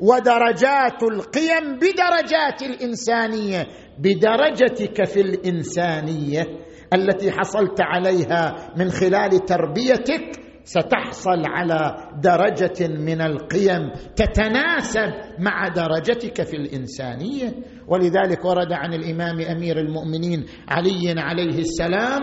ودرجات 0.00 1.02
القيم 1.02 1.74
بدرجات 1.78 2.62
الإنسانية 2.62 3.66
بدرجتك 3.98 5.04
في 5.04 5.20
الإنسانية 5.20 6.46
التي 6.94 7.30
حصلت 7.30 7.80
عليها 7.80 8.72
من 8.76 8.90
خلال 8.90 9.44
تربيتك 9.44 10.40
ستحصل 10.64 11.42
على 11.46 11.96
درجة 12.22 12.88
من 12.88 13.20
القيم 13.20 13.90
تتناسب 14.16 15.12
مع 15.38 15.68
درجتك 15.68 16.42
في 16.42 16.56
الإنسانية. 16.56 17.54
ولذلك 17.88 18.44
ورد 18.44 18.72
عن 18.72 18.94
الإمام 18.94 19.40
أمير 19.40 19.78
المؤمنين 19.80 20.46
علي 20.68 21.14
عليه 21.20 21.58
السلام 21.58 22.20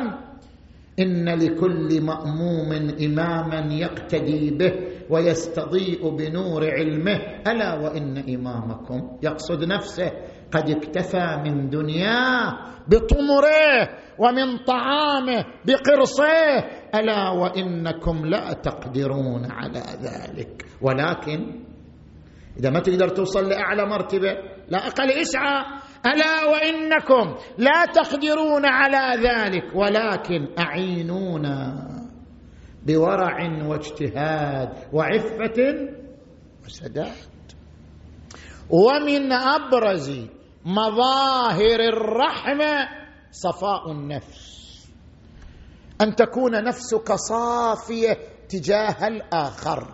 إن 0.99 1.29
لكل 1.29 2.01
مأموم 2.01 2.71
إماما 3.05 3.73
يقتدي 3.73 4.51
به 4.51 4.73
ويستضيء 5.09 6.09
بنور 6.09 6.71
علمه. 6.71 7.17
ألا 7.47 7.73
وإن 7.75 8.17
إمامكم 8.35 9.17
يقصد 9.23 9.63
نفسه 9.63 10.11
قد 10.51 10.69
اكتفى 10.69 11.41
من 11.45 11.69
دنياه 11.69 12.57
بطمره 12.87 13.89
ومن 14.19 14.57
طعامه 14.57 15.45
بقرصه. 15.65 16.57
ألا 16.95 17.29
وإنكم 17.29 18.25
لا 18.25 18.53
تقدرون 18.53 19.51
على 19.51 19.83
ذلك. 20.01 20.65
ولكن 20.81 21.63
إذا 22.59 22.69
ما 22.69 22.79
تقدر 22.79 23.07
توصل 23.09 23.49
لأعلى 23.49 23.85
مرتبة 23.85 24.33
لا 24.69 24.87
أقل 24.87 25.11
إسعى. 25.11 25.65
ألا 26.05 26.45
وإنكم 26.45 27.35
لا 27.57 27.85
تقدرون 27.85 28.65
على 28.65 29.27
ذلك. 29.27 29.75
ولكن 29.75 30.47
أعينونا 30.59 31.87
بورع 32.87 33.65
واجتهاد 33.67 34.69
وعفة 34.93 35.89
وسداد. 36.65 37.27
ومن 38.69 39.31
أبرز 39.31 40.27
مظاهر 40.65 41.79
الرحمة 41.79 42.87
صفاء 43.31 43.91
النفس. 43.91 44.57
أن 46.01 46.15
تكون 46.15 46.63
نفسك 46.63 47.11
صافية 47.11 48.17
تجاه 48.49 49.07
الآخر. 49.07 49.93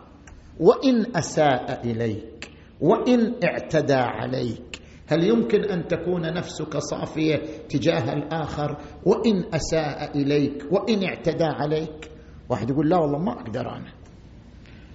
وإن 0.59 1.15
أساء 1.15 1.81
إليك. 1.83 2.51
وإن 2.81 3.35
اعتدى 3.43 3.93
عليك. 3.93 4.81
هل 5.07 5.23
يمكن 5.23 5.63
أن 5.63 5.87
تكون 5.87 6.33
نفسك 6.33 6.77
صافية 6.77 7.35
تجاه 7.69 8.13
الآخر؟ 8.13 8.77
وإن 9.05 9.53
أساء 9.53 10.17
إليك. 10.17 10.63
وإن 10.71 11.03
اعتدى 11.03 11.43
عليك. 11.43 12.12
واحد 12.49 12.69
يقول 12.69 12.89
لا 12.89 12.97
والله 12.97 13.19
ما 13.19 13.31
أقدر 13.31 13.69
أنا. 13.69 13.93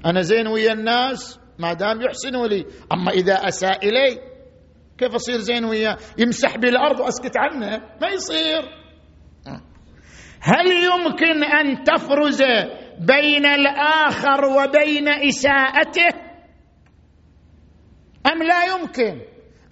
أنا 0.07 0.21
زين 0.21 0.47
ويا 0.47 0.73
الناس 0.73 1.41
ما 1.59 1.73
دام 1.73 2.03
يحسنوا 2.03 2.47
لي. 2.47 2.67
أما 2.93 3.11
إذا 3.11 3.35
أساء 3.35 3.89
إلي 3.89 4.19
كيف 4.99 5.15
أصير 5.15 5.39
زين 5.39 5.65
وياه؟ 5.65 5.97
يمسح 6.19 6.57
بالارض 6.57 7.01
وأسكت 7.01 7.37
عنه. 7.37 7.83
ما 8.01 8.09
يصير. 8.09 8.63
هل 10.41 10.67
يمكن 10.67 11.45
أن 11.45 11.85
تفرز 11.85 12.43
بين 13.01 13.47
الآخر 13.47 14.45
وبين 14.45 15.09
إساءته؟ 15.09 16.09
أم 18.33 18.43
لا 18.43 18.65
يمكن؟ 18.65 19.21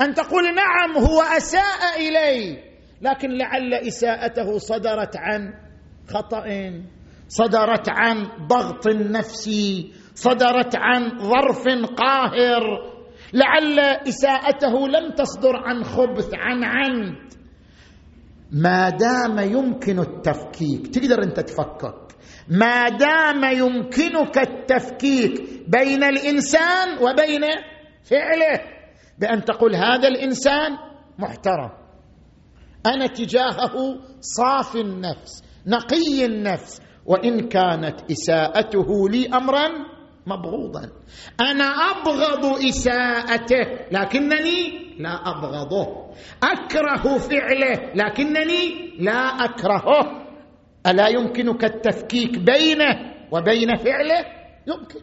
أن 0.01 0.14
تقول 0.14 0.55
نعم 0.55 1.05
هو 1.05 1.22
أساء 1.22 1.99
إلي 1.99 2.62
لكن 3.03 3.31
لعل 3.31 3.74
إساءته 3.74 4.59
صدرت 4.59 5.16
عن 5.16 5.55
خطأ. 6.09 6.45
صدرت 7.29 7.89
عن 7.89 8.47
ضغط 8.47 8.89
نفسي 8.89 9.93
صدرت 10.14 10.77
عن 10.77 11.18
ظرف 11.18 11.64
قاهر. 11.97 12.62
لعل 13.33 13.79
إساءته 14.09 14.89
لم 14.89 15.11
تصدر 15.14 15.57
عن 15.57 15.85
خبث 15.85 16.31
عن 16.35 16.64
عمد 16.64 17.35
ما 18.53 18.91
دام 18.91 19.39
يمكن 19.39 19.99
التفكيك 19.99 20.87
تقدر 20.87 21.22
أنت 21.22 21.41
تفكك. 21.41 22.16
ما 22.49 22.89
دام 22.89 23.45
يمكنك 23.45 24.39
التفكيك 24.39 25.43
بين 25.68 26.05
الإنسان 26.05 26.99
وبين 27.03 27.43
فعله 28.05 28.61
بأن 29.18 29.45
تقول 29.45 29.74
هذا 29.74 30.09
الإنسان 30.09 30.77
محترم. 31.18 31.70
أنا 32.87 33.07
تجاهه 33.07 33.74
صافي 34.20 34.81
النفس 34.81 35.43
نقي 35.66 36.24
النفس 36.24 36.81
وإن 37.07 37.48
كانت 37.48 38.11
إساءته 38.11 39.09
لي 39.09 39.26
امرا 39.28 39.68
مبغوضا. 40.26 40.90
أنا 41.40 41.64
أبغض 41.64 42.64
إساءته 42.68 43.64
لكنني 43.92 44.86
لا 44.98 45.14
أبغضه. 45.30 45.86
أكره 46.42 47.18
فعله 47.18 47.92
لكنني 47.94 48.96
لا 48.98 49.44
أكرهه. 49.44 50.26
ألا 50.86 51.09
يمكنك 51.09 51.64
التفكيك 51.64 52.38
بينه 52.38 53.14
وبين 53.32 53.76
فعله؟ 53.76 54.24
يمكن. 54.66 55.00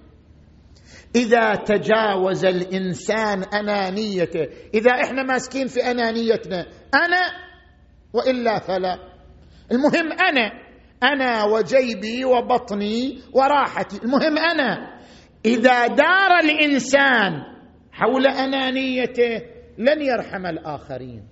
إذا 1.15 1.55
تجاوز 1.55 2.45
الإنسان 2.45 3.43
أنانيته 3.43 4.47
إذا 4.73 4.91
إحنا 4.91 5.23
ماسكين 5.23 5.67
في 5.67 5.91
أنانيتنا 5.91 6.65
أنا 6.93 7.21
وإلا 8.13 8.59
فلا. 8.59 8.99
المهم 9.71 10.11
أنا 10.11 10.62
أنا 11.03 11.43
وجيبي 11.43 12.25
وبطني 12.25 13.19
وراحتي. 13.33 13.99
المهم 14.03 14.37
أنا 14.37 14.99
إذا 15.45 15.87
دار 15.87 16.39
الإنسان 16.43 17.43
حول 17.91 18.27
أنانيته 18.27 19.41
لن 19.77 20.01
يرحم 20.01 20.45
الآخرين 20.45 21.23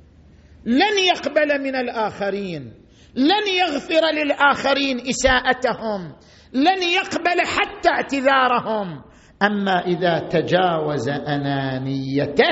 لن 0.66 0.98
يقبل 1.08 1.62
من 1.64 1.76
الآخرين 1.76 2.74
لن 3.16 3.48
يغفر 3.60 4.02
للآخرين 4.14 5.00
إساءتهم 5.00 6.16
لن 6.54 6.84
يقبل 6.84 7.42
حتى 7.46 7.90
اعتذارهم. 7.90 9.02
أما 9.44 9.86
إذا 9.86 10.20
تجاوز 10.20 11.10
أنانيته 11.10 12.52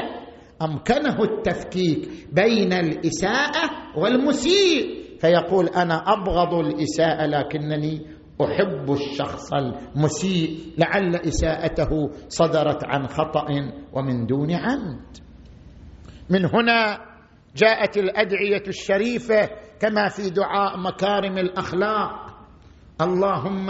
أمكنه 0.61 1.23
التفكيك 1.23 2.09
بين 2.33 2.73
الإساءة 2.73 3.69
والمسيء. 3.97 4.98
فيقول 5.19 5.67
أنا 5.67 5.95
أبغض 6.13 6.53
الإساءة 6.53 7.25
لكنني 7.25 8.01
أحب 8.41 8.91
الشخص 8.91 9.53
المسيء 9.53 10.59
لعل 10.77 11.15
إساءته 11.15 12.09
صدرت 12.27 12.83
عن 12.83 13.07
خطأ 13.07 13.45
ومن 13.93 14.25
دون 14.25 14.51
عمد 14.51 15.17
من 16.29 16.45
هنا 16.45 16.97
جاءت 17.55 17.97
الأدعية 17.97 18.63
الشريفة 18.67 19.49
كما 19.79 20.07
في 20.07 20.29
دعاء 20.29 20.77
مكارم 20.77 21.37
الأخلاق. 21.37 22.29
اللهم 23.01 23.67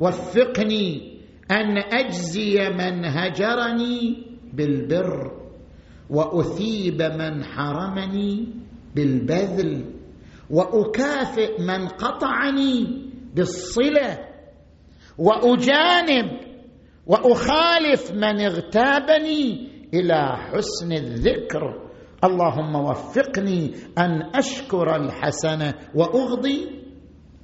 وفقني 0.00 1.18
أن 1.50 1.78
أجزي 1.78 2.70
من 2.70 3.04
هجرني 3.04 4.26
بالبر 4.52 5.32
وأثيب 6.10 7.02
من 7.02 7.44
حرمني 7.44 8.46
بالبذل. 8.94 9.84
وأكافئ 10.50 11.62
من 11.62 11.88
قطعني 11.88 13.08
بالصلة 13.34 14.18
وأجانب 15.18 16.40
وأخالف 17.06 18.12
من 18.12 18.40
اغتابني 18.40 19.68
إلى 19.94 20.36
حسن 20.36 20.92
الذكر. 20.92 21.88
اللهم 22.24 22.74
وفقني 22.74 23.74
أن 23.98 24.22
أشكر 24.34 24.96
الحسنه 24.96 25.74
وأغضي 25.94 26.66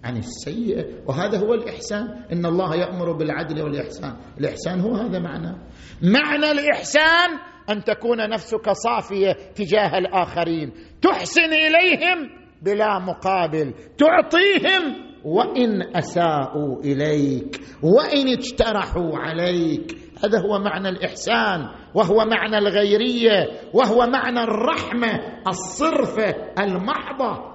عن 0.04 0.16
السيئة. 0.16 0.84
وهذا 1.06 1.38
هو 1.38 1.54
الإحسان. 1.54 2.24
إن 2.32 2.46
الله 2.46 2.76
يأمر 2.76 3.12
بالعدل 3.12 3.62
والإحسان. 3.62 4.16
الإحسان 4.40 4.80
هو 4.80 4.94
هذا 4.94 5.18
معنى. 5.18 5.56
معنى 6.02 6.50
الإحسان 6.50 7.30
أن 7.70 7.84
تكون 7.84 8.30
نفسك 8.30 8.70
صافية 8.70 9.32
تجاه 9.54 9.98
الآخرين. 9.98 10.72
تحسن 11.02 11.52
إليهم 11.52 12.43
بلا 12.64 12.98
مقابل. 12.98 13.74
تعطيهم 13.98 15.04
وإن 15.24 15.96
أساءوا 15.96 16.80
إليك 16.80 17.60
وإن 17.82 18.28
اجترحوا 18.28 19.18
عليك. 19.18 19.96
هذا 20.24 20.40
هو 20.40 20.58
معنى 20.58 20.88
الإحسان 20.88 21.68
وهو 21.94 22.24
معنى 22.24 22.58
الغيرية 22.58 23.48
وهو 23.74 24.06
معنى 24.06 24.40
الرحمة 24.40 25.42
الصرفه 25.48 26.34
المحضة. 26.58 27.54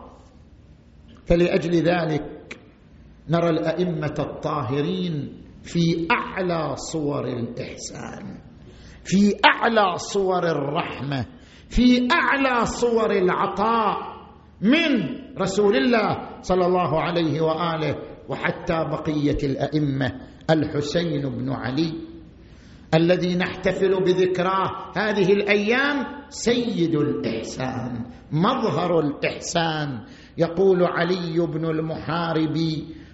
فلأجل 1.26 1.72
ذلك 1.72 2.60
نرى 3.30 3.49
الأئمة 3.49 4.16
الطاهرين 4.20 5.41
في 5.64 6.07
أعلى 6.12 6.76
صور 6.76 7.26
الإحسان 7.28 8.41
في 9.03 9.36
أعلى 9.45 9.97
صور 9.97 10.43
الرحمة 10.43 11.26
في 11.70 12.07
أعلى 12.12 12.66
صور 12.66 13.12
العطاء. 13.12 14.09
من 14.62 15.20
رسول 15.38 15.76
الله 15.76 16.41
صلى 16.41 16.66
الله 16.66 17.01
عليه 17.01 17.41
وآله 17.41 17.95
وحتى 18.30 18.74
بقية 18.74 19.38
الأئمة 19.43 20.12
الحسين 20.49 21.30
بن 21.30 21.49
علي 21.49 21.93
الذي 22.93 23.36
نحتفل 23.36 24.03
بذكراه 24.03 24.91
هذه 24.97 25.34
الأيام 25.34 26.05
سيد 26.30 26.95
الإحسان 26.95 28.05
مظهر 28.32 28.99
الإحسان. 28.99 30.05
يقول 30.38 30.84
علي 30.84 31.47
بن 31.47 31.66
المحارب 31.66 32.57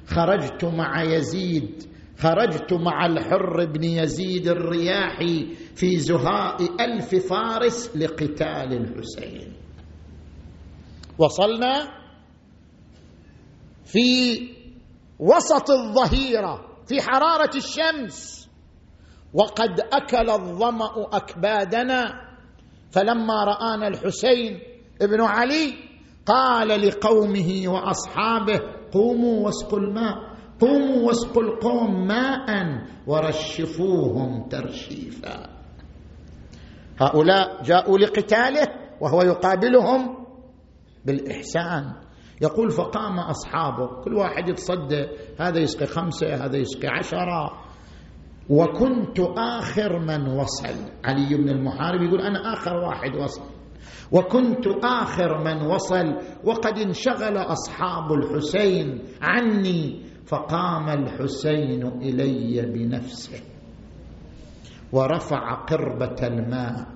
خرجت 0.08 0.66
مع 0.66 1.04
يزيد 1.04 1.84
خرجت 2.18 2.74
مع 2.74 3.06
الحر 3.06 3.66
بن 3.66 3.84
يزيد 3.84 4.48
الرياحي 4.48 5.48
في 5.76 5.98
زهاء 5.98 6.58
ألف 6.80 7.16
فارس 7.30 7.98
لقتال 7.98 8.74
الحسين. 8.74 9.54
وصلنا 11.18 11.88
في 13.86 14.40
وسط 15.20 15.70
الظهيرة 15.70 16.66
في 16.88 17.02
حرارة 17.02 17.52
الشمس. 17.56 18.50
وقد 19.34 19.80
أكل 19.80 20.30
الظمأ 20.30 20.92
أكبادنا. 21.14 22.26
فلما 22.92 23.44
رآنا 23.44 23.88
الحسين 23.88 24.60
ابن 25.02 25.22
علي 25.22 25.74
قال 26.26 26.68
لقومه 26.68 27.64
وأصحابه 27.68 28.60
قوموا 28.94 29.46
واسقوا 29.46 29.80
الماء 29.80 30.16
قوموا 30.60 31.08
واسقوا 31.08 31.44
القوم 31.44 32.08
ماء 32.08 32.48
ورشفوهم 33.08 34.50
ترشيفا. 34.50 35.50
هؤلاء 37.00 37.64
جاءوا 37.64 37.98
لقتاله 37.98 38.68
وهو 39.02 39.22
يقابلهم. 39.22 40.25
بالإحسان. 41.06 41.94
يقول 42.42 42.72
فقام 42.72 43.20
أصحابه 43.20 44.02
كل 44.04 44.14
واحد 44.14 44.50
يتصدى 44.50 45.08
هذا 45.40 45.60
يسقي 45.60 45.86
خمسة 45.86 46.46
هذا 46.46 46.58
يسقي 46.58 46.88
عشرة. 46.88 47.66
وكنت 48.50 49.20
آخر 49.38 50.00
من 50.00 50.28
وصل. 50.28 50.92
علي 51.06 51.38
بن 51.38 51.50
المحارب 51.50 52.02
يقول 52.02 52.22
أنا 52.22 52.54
آخر 52.54 52.76
واحد 52.76 53.16
وصل. 53.16 53.44
وكنت 54.12 54.68
آخر 54.84 55.44
من 55.44 55.62
وصل 55.62 56.16
وقد 56.44 56.78
انشغل 56.78 57.38
أصحاب 57.38 58.14
الحسين 58.14 59.02
عني 59.22 60.06
فقام 60.26 60.90
الحسين 60.90 61.88
إلي 61.88 62.62
بنفسه. 62.62 63.40
ورفع 64.92 65.54
قربة 65.54 66.28
الماء. 66.28 66.88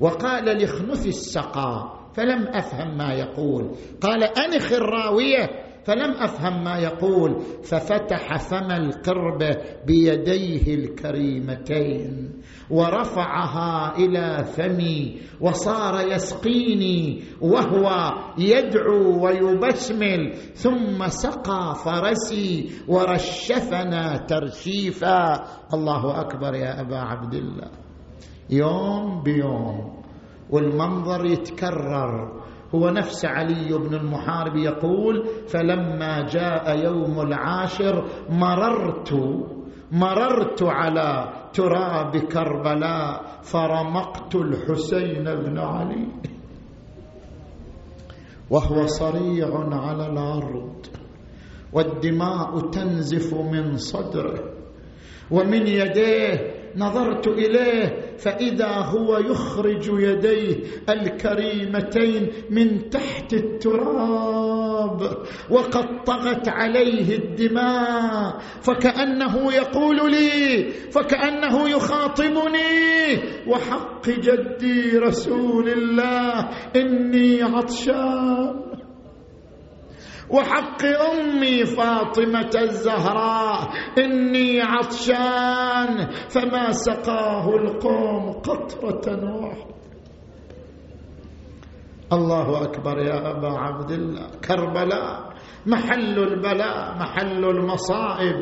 وقال 0.00 0.44
لاخنث 0.44 1.06
السقا 1.06 2.01
فلم 2.14 2.48
أفهم 2.48 2.96
ما 2.96 3.12
يقول. 3.12 3.70
قال 4.00 4.22
أنخ 4.22 4.72
الراوية 4.72 5.50
فلم 5.84 6.10
أفهم 6.10 6.64
ما 6.64 6.78
يقول. 6.78 7.40
ففتح 7.64 8.38
فم 8.38 8.70
القربه 8.70 9.56
بيديه 9.86 10.74
الكريمتين 10.74 12.32
ورفعها 12.70 13.96
إلى 13.96 14.44
فمي 14.44 15.20
وصار 15.40 16.12
يسقيني 16.12 17.22
وهو 17.40 18.12
يدعو 18.38 19.24
ويبسمل 19.24 20.32
ثم 20.54 21.08
سقى 21.08 21.74
فرسي 21.84 22.70
ورشفنا 22.88 24.16
ترشيفا. 24.16 25.44
الله 25.74 26.20
أكبر 26.20 26.54
يا 26.54 26.80
أبا 26.80 26.98
عبد 26.98 27.34
الله. 27.34 27.70
يوم 28.50 29.22
بيوم 29.22 30.01
والمنظر 30.52 31.24
يتكرر. 31.24 32.42
هو 32.74 32.88
نفس 32.88 33.24
علي 33.24 33.78
بن 33.78 33.94
المحارب 33.94 34.56
يقول 34.56 35.24
فلما 35.48 36.26
جاء 36.26 36.84
يوم 36.84 37.20
العاشر 37.20 38.04
مررت 38.30 39.12
مررت 39.92 40.62
على 40.62 41.32
تراب 41.52 42.16
كربلاء 42.16 43.22
فرمقت 43.42 44.34
الحسين 44.34 45.24
بن 45.24 45.58
علي. 45.58 46.06
وهو 48.50 48.86
صريع 48.86 49.48
على 49.72 50.06
الأرض 50.06 50.86
والدماء 51.72 52.60
تنزف 52.70 53.34
من 53.34 53.76
صدره 53.76 54.52
ومن 55.30 55.66
يديه 55.66 56.54
نظرت 56.76 57.28
إليه 57.28 58.01
فإذا 58.22 58.68
هو 58.68 59.18
يخرج 59.18 59.86
يديه 60.02 60.56
الكريمتين 60.88 62.32
من 62.50 62.90
تحت 62.90 63.32
التراب 63.32 65.00
وقد 65.50 66.04
طغت 66.04 66.48
عليه 66.48 67.16
الدماء 67.18 68.38
فكأنه 68.62 69.52
يقول 69.54 70.10
لي 70.10 70.70
فكأنه 70.70 71.68
يخاطبني 71.68 73.18
وحق 73.46 74.08
جدي 74.08 74.98
رسول 74.98 75.68
الله 75.68 76.48
إني 76.76 77.42
عطشان. 77.42 78.71
وحق 80.32 80.84
أمي 80.84 81.64
فاطمة 81.64 82.50
الزهراء 82.56 83.68
إني 83.98 84.60
عطشان 84.60 86.10
فما 86.28 86.72
سقاه 86.72 87.48
القوم 87.56 88.32
قطرة 88.32 89.34
واحدة 89.40 89.72
الله 92.12 92.62
أكبر 92.62 92.98
يا 92.98 93.30
أبا 93.30 93.48
عبد 93.58 93.90
الله. 93.90 94.26
كربلاء 94.48 95.32
محل 95.66 96.18
البلاء 96.18 96.96
محل 96.98 97.44
المصائب. 97.44 98.34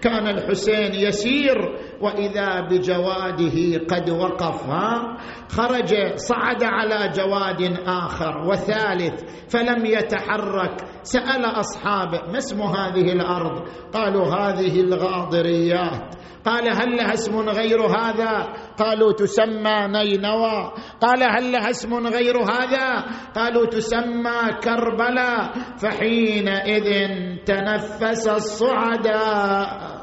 كان 0.00 0.26
الحسين 0.26 0.94
يسير 0.94 1.58
وإذا 2.00 2.60
بجواده 2.60 3.78
قد 3.90 4.10
وقف. 4.10 4.66
ها؟ 4.66 5.16
خرج 5.48 6.16
صعد 6.16 6.62
على 6.64 7.12
جواد 7.12 7.78
آخر 7.86 8.48
وثالث 8.48 9.22
فلم 9.52 9.86
يتحرك. 9.86 10.87
سأل 11.12 11.44
أصحابه 11.44 12.20
ما 12.32 12.38
اسم 12.38 12.62
هذه 12.62 13.12
الأرض؟ 13.12 13.68
قالوا 13.94 14.26
هذه 14.26 14.80
الغاضريات. 14.80 16.14
قال 16.44 16.68
هل 16.68 16.96
لها 16.96 17.14
اسم 17.14 17.38
غير 17.48 17.86
هذا؟ 17.86 18.46
قالوا 18.78 19.12
تسمى 19.12 19.86
نينوى. 19.88 20.72
قال 21.00 21.22
هل 21.22 21.52
لها 21.52 21.70
اسم 21.70 22.06
غير 22.06 22.36
هذا؟ 22.42 23.04
قالوا 23.36 23.66
تسمى 23.66 24.40
كربلاء 24.64 25.52
فحينئذ 25.78 27.08
تنفس 27.44 28.28
الصعداء 28.28 29.98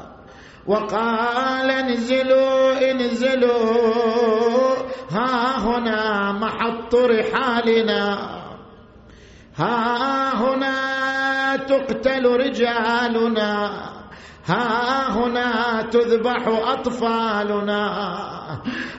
وقال 0.66 1.70
انزلوا 1.70 2.90
انزلوا 2.90 4.26
ها 5.10 5.58
هنا 5.58 6.32
محط 6.32 6.94
رحالنا 6.94 8.36
ها 9.56 10.34
هنا 10.34 10.85
تقتل 11.66 12.26
رجالنا. 12.26 13.52
ها 14.46 15.10
هنا 15.10 15.82
تذبح 15.82 16.42
أطفالنا. 16.46 17.82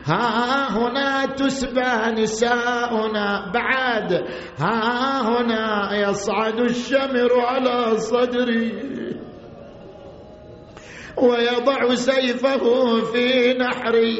ها 0.06 0.72
هنا 0.72 1.26
تسبى 1.26 2.22
نساؤنا. 2.22 3.52
بعد 3.54 4.28
ها 4.60 5.22
هنا 5.22 5.96
يصعد 6.10 6.60
الشمر 6.60 7.32
على 7.40 7.98
صدري. 7.98 8.98
ويضع 11.24 11.96
سيفه 11.96 12.64
في 13.02 13.54
نحري. 13.54 14.20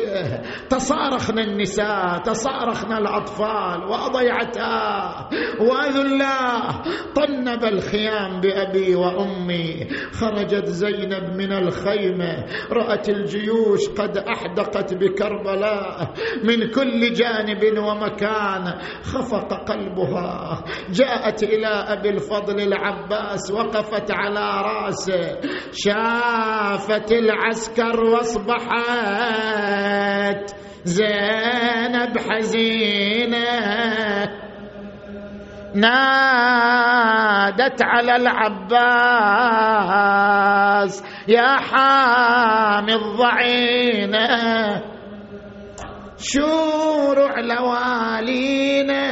تصارخنا 0.70 1.42
النساء 1.42 2.18
تصارخنا 2.18 2.98
الأطفال. 2.98 3.84
وأضيعتها 3.90 5.30
وذلاه 5.60 6.82
طنب 7.16 7.64
الخيام 7.64 8.42
بأبي 8.42 8.96
وأمي. 8.96 9.88
خرجت 10.12 10.66
زينب 10.66 11.38
من 11.38 11.52
الخيمة 11.54 12.46
رأت 12.72 13.10
الجيوش 13.10 13.90
قد 13.90 14.18
أحدقت 14.18 14.94
بكربلاء. 14.94 16.14
من 16.44 16.72
كل 16.72 17.14
جانب 17.14 17.78
ومكان 17.78 18.74
خفق 19.04 19.54
قلبها. 19.72 20.64
جاءت 20.90 21.44
إلى 21.44 21.68
أبي 21.68 22.10
الفضل 22.10 22.62
العباس 22.62 23.52
وقفت 23.52 24.12
على 24.12 24.62
رأسه. 24.62 25.38
شاف 25.72 26.87
وقفت 26.90 27.12
العسكر 27.12 28.00
واصبحت 28.00 28.76
زينب 30.84 32.18
حزينة. 32.18 33.48
نادت 35.76 36.24
على 37.84 38.16
العباس 38.16 39.04
يا 41.28 41.58
حامي 41.58 42.94
الضعينة 42.94 44.28
شورع 46.18 47.40
لوالينا 47.40 49.08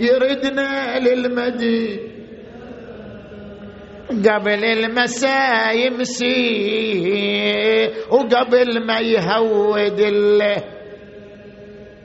يردنا 0.00 0.98
للمدينه 0.98 2.09
قبل 4.10 4.64
المساء 4.64 5.76
يمسي 5.86 7.30
وقبل 8.10 8.86
ما 8.86 8.98
يهود 9.00 10.00
الله 10.00 10.56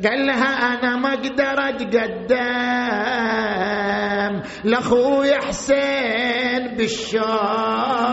قال 0.06 0.26
لها 0.26 0.74
أنا 0.74 0.96
ما 0.96 1.14
أقدر 1.14 1.70
أتقدم 1.70 2.36
لأخوي 4.64 5.36
حسين 5.36 6.76
بالشار 6.78 8.06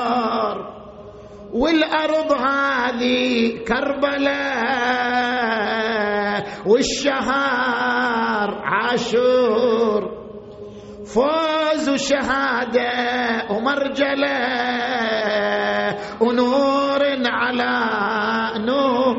والأرض 1.52 2.32
هذه 2.32 3.50
كربلاء 3.68 5.02
والشهر 6.66 8.50
عاشور. 8.64 10.21
فوز 11.12 11.88
وشهادة 11.88 12.90
ومرجلة 13.50 14.38
ونور 16.20 17.02
على 17.26 17.74
نور. 18.64 19.16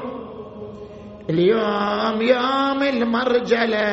اليوم 1.29 2.21
يوم 2.21 2.83
المرجلة 2.83 3.91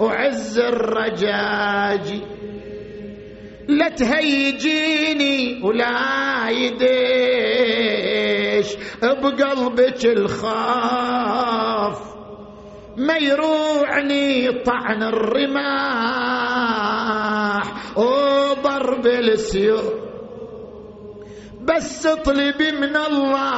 وعز 0.00 0.58
الرجاج. 0.58 2.22
لا 3.68 3.88
تهيجيني 3.88 5.60
ولا 5.64 6.48
يديش 6.48 6.92
بقلبك 9.02 10.04
الخاف. 10.04 12.11
ما 12.96 13.16
يروعني 13.16 14.52
طعن 14.52 15.02
الرماح. 15.02 15.62
وضرب 17.98 19.06
السيوف. 19.06 19.92
بس 21.62 22.06
اطلبي 22.06 22.72
من 22.72 22.96
الله 22.96 23.52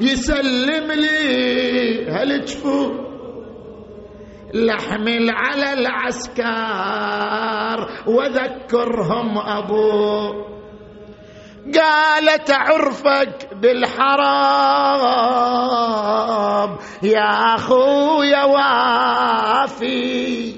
يسلم 0.00 0.92
لي 0.92 2.06
هالجفوف 2.10 2.92
لحمل 4.54 5.30
على 5.30 5.72
العسكر 5.72 6.42
وذكرهم 8.06 9.38
أبوه. 9.38 10.51
قالت 11.66 12.50
عرفك 12.50 13.54
بالحرام. 13.54 14.18
يا 17.02 17.54
أخويا 17.54 18.44
وافي. 18.44 20.54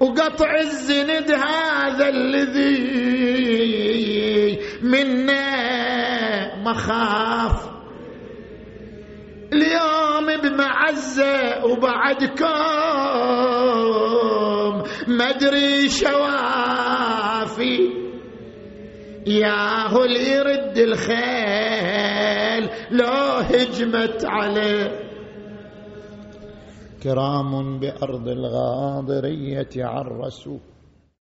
وقطع 0.00 0.54
الزند 0.60 1.30
هذا 1.30 2.08
الذي 2.08 2.96
منا 4.82 5.42
مخاف. 6.62 7.66
اليوم 9.52 10.36
بمعزة 10.42 11.64
وبعدكم. 11.64 12.46
ما 15.08 15.30
أدري 15.30 15.88
شوافي. 15.88 18.05
ياهو 19.26 20.04
يرد 20.04 20.78
الخيل 20.78 22.70
لو 22.90 23.38
هجمت 23.40 24.24
عليه. 24.24 25.00
كرام 27.02 27.78
بأرض 27.78 28.28
الغاضرية 28.28 29.68
عرسوا. 29.76 30.58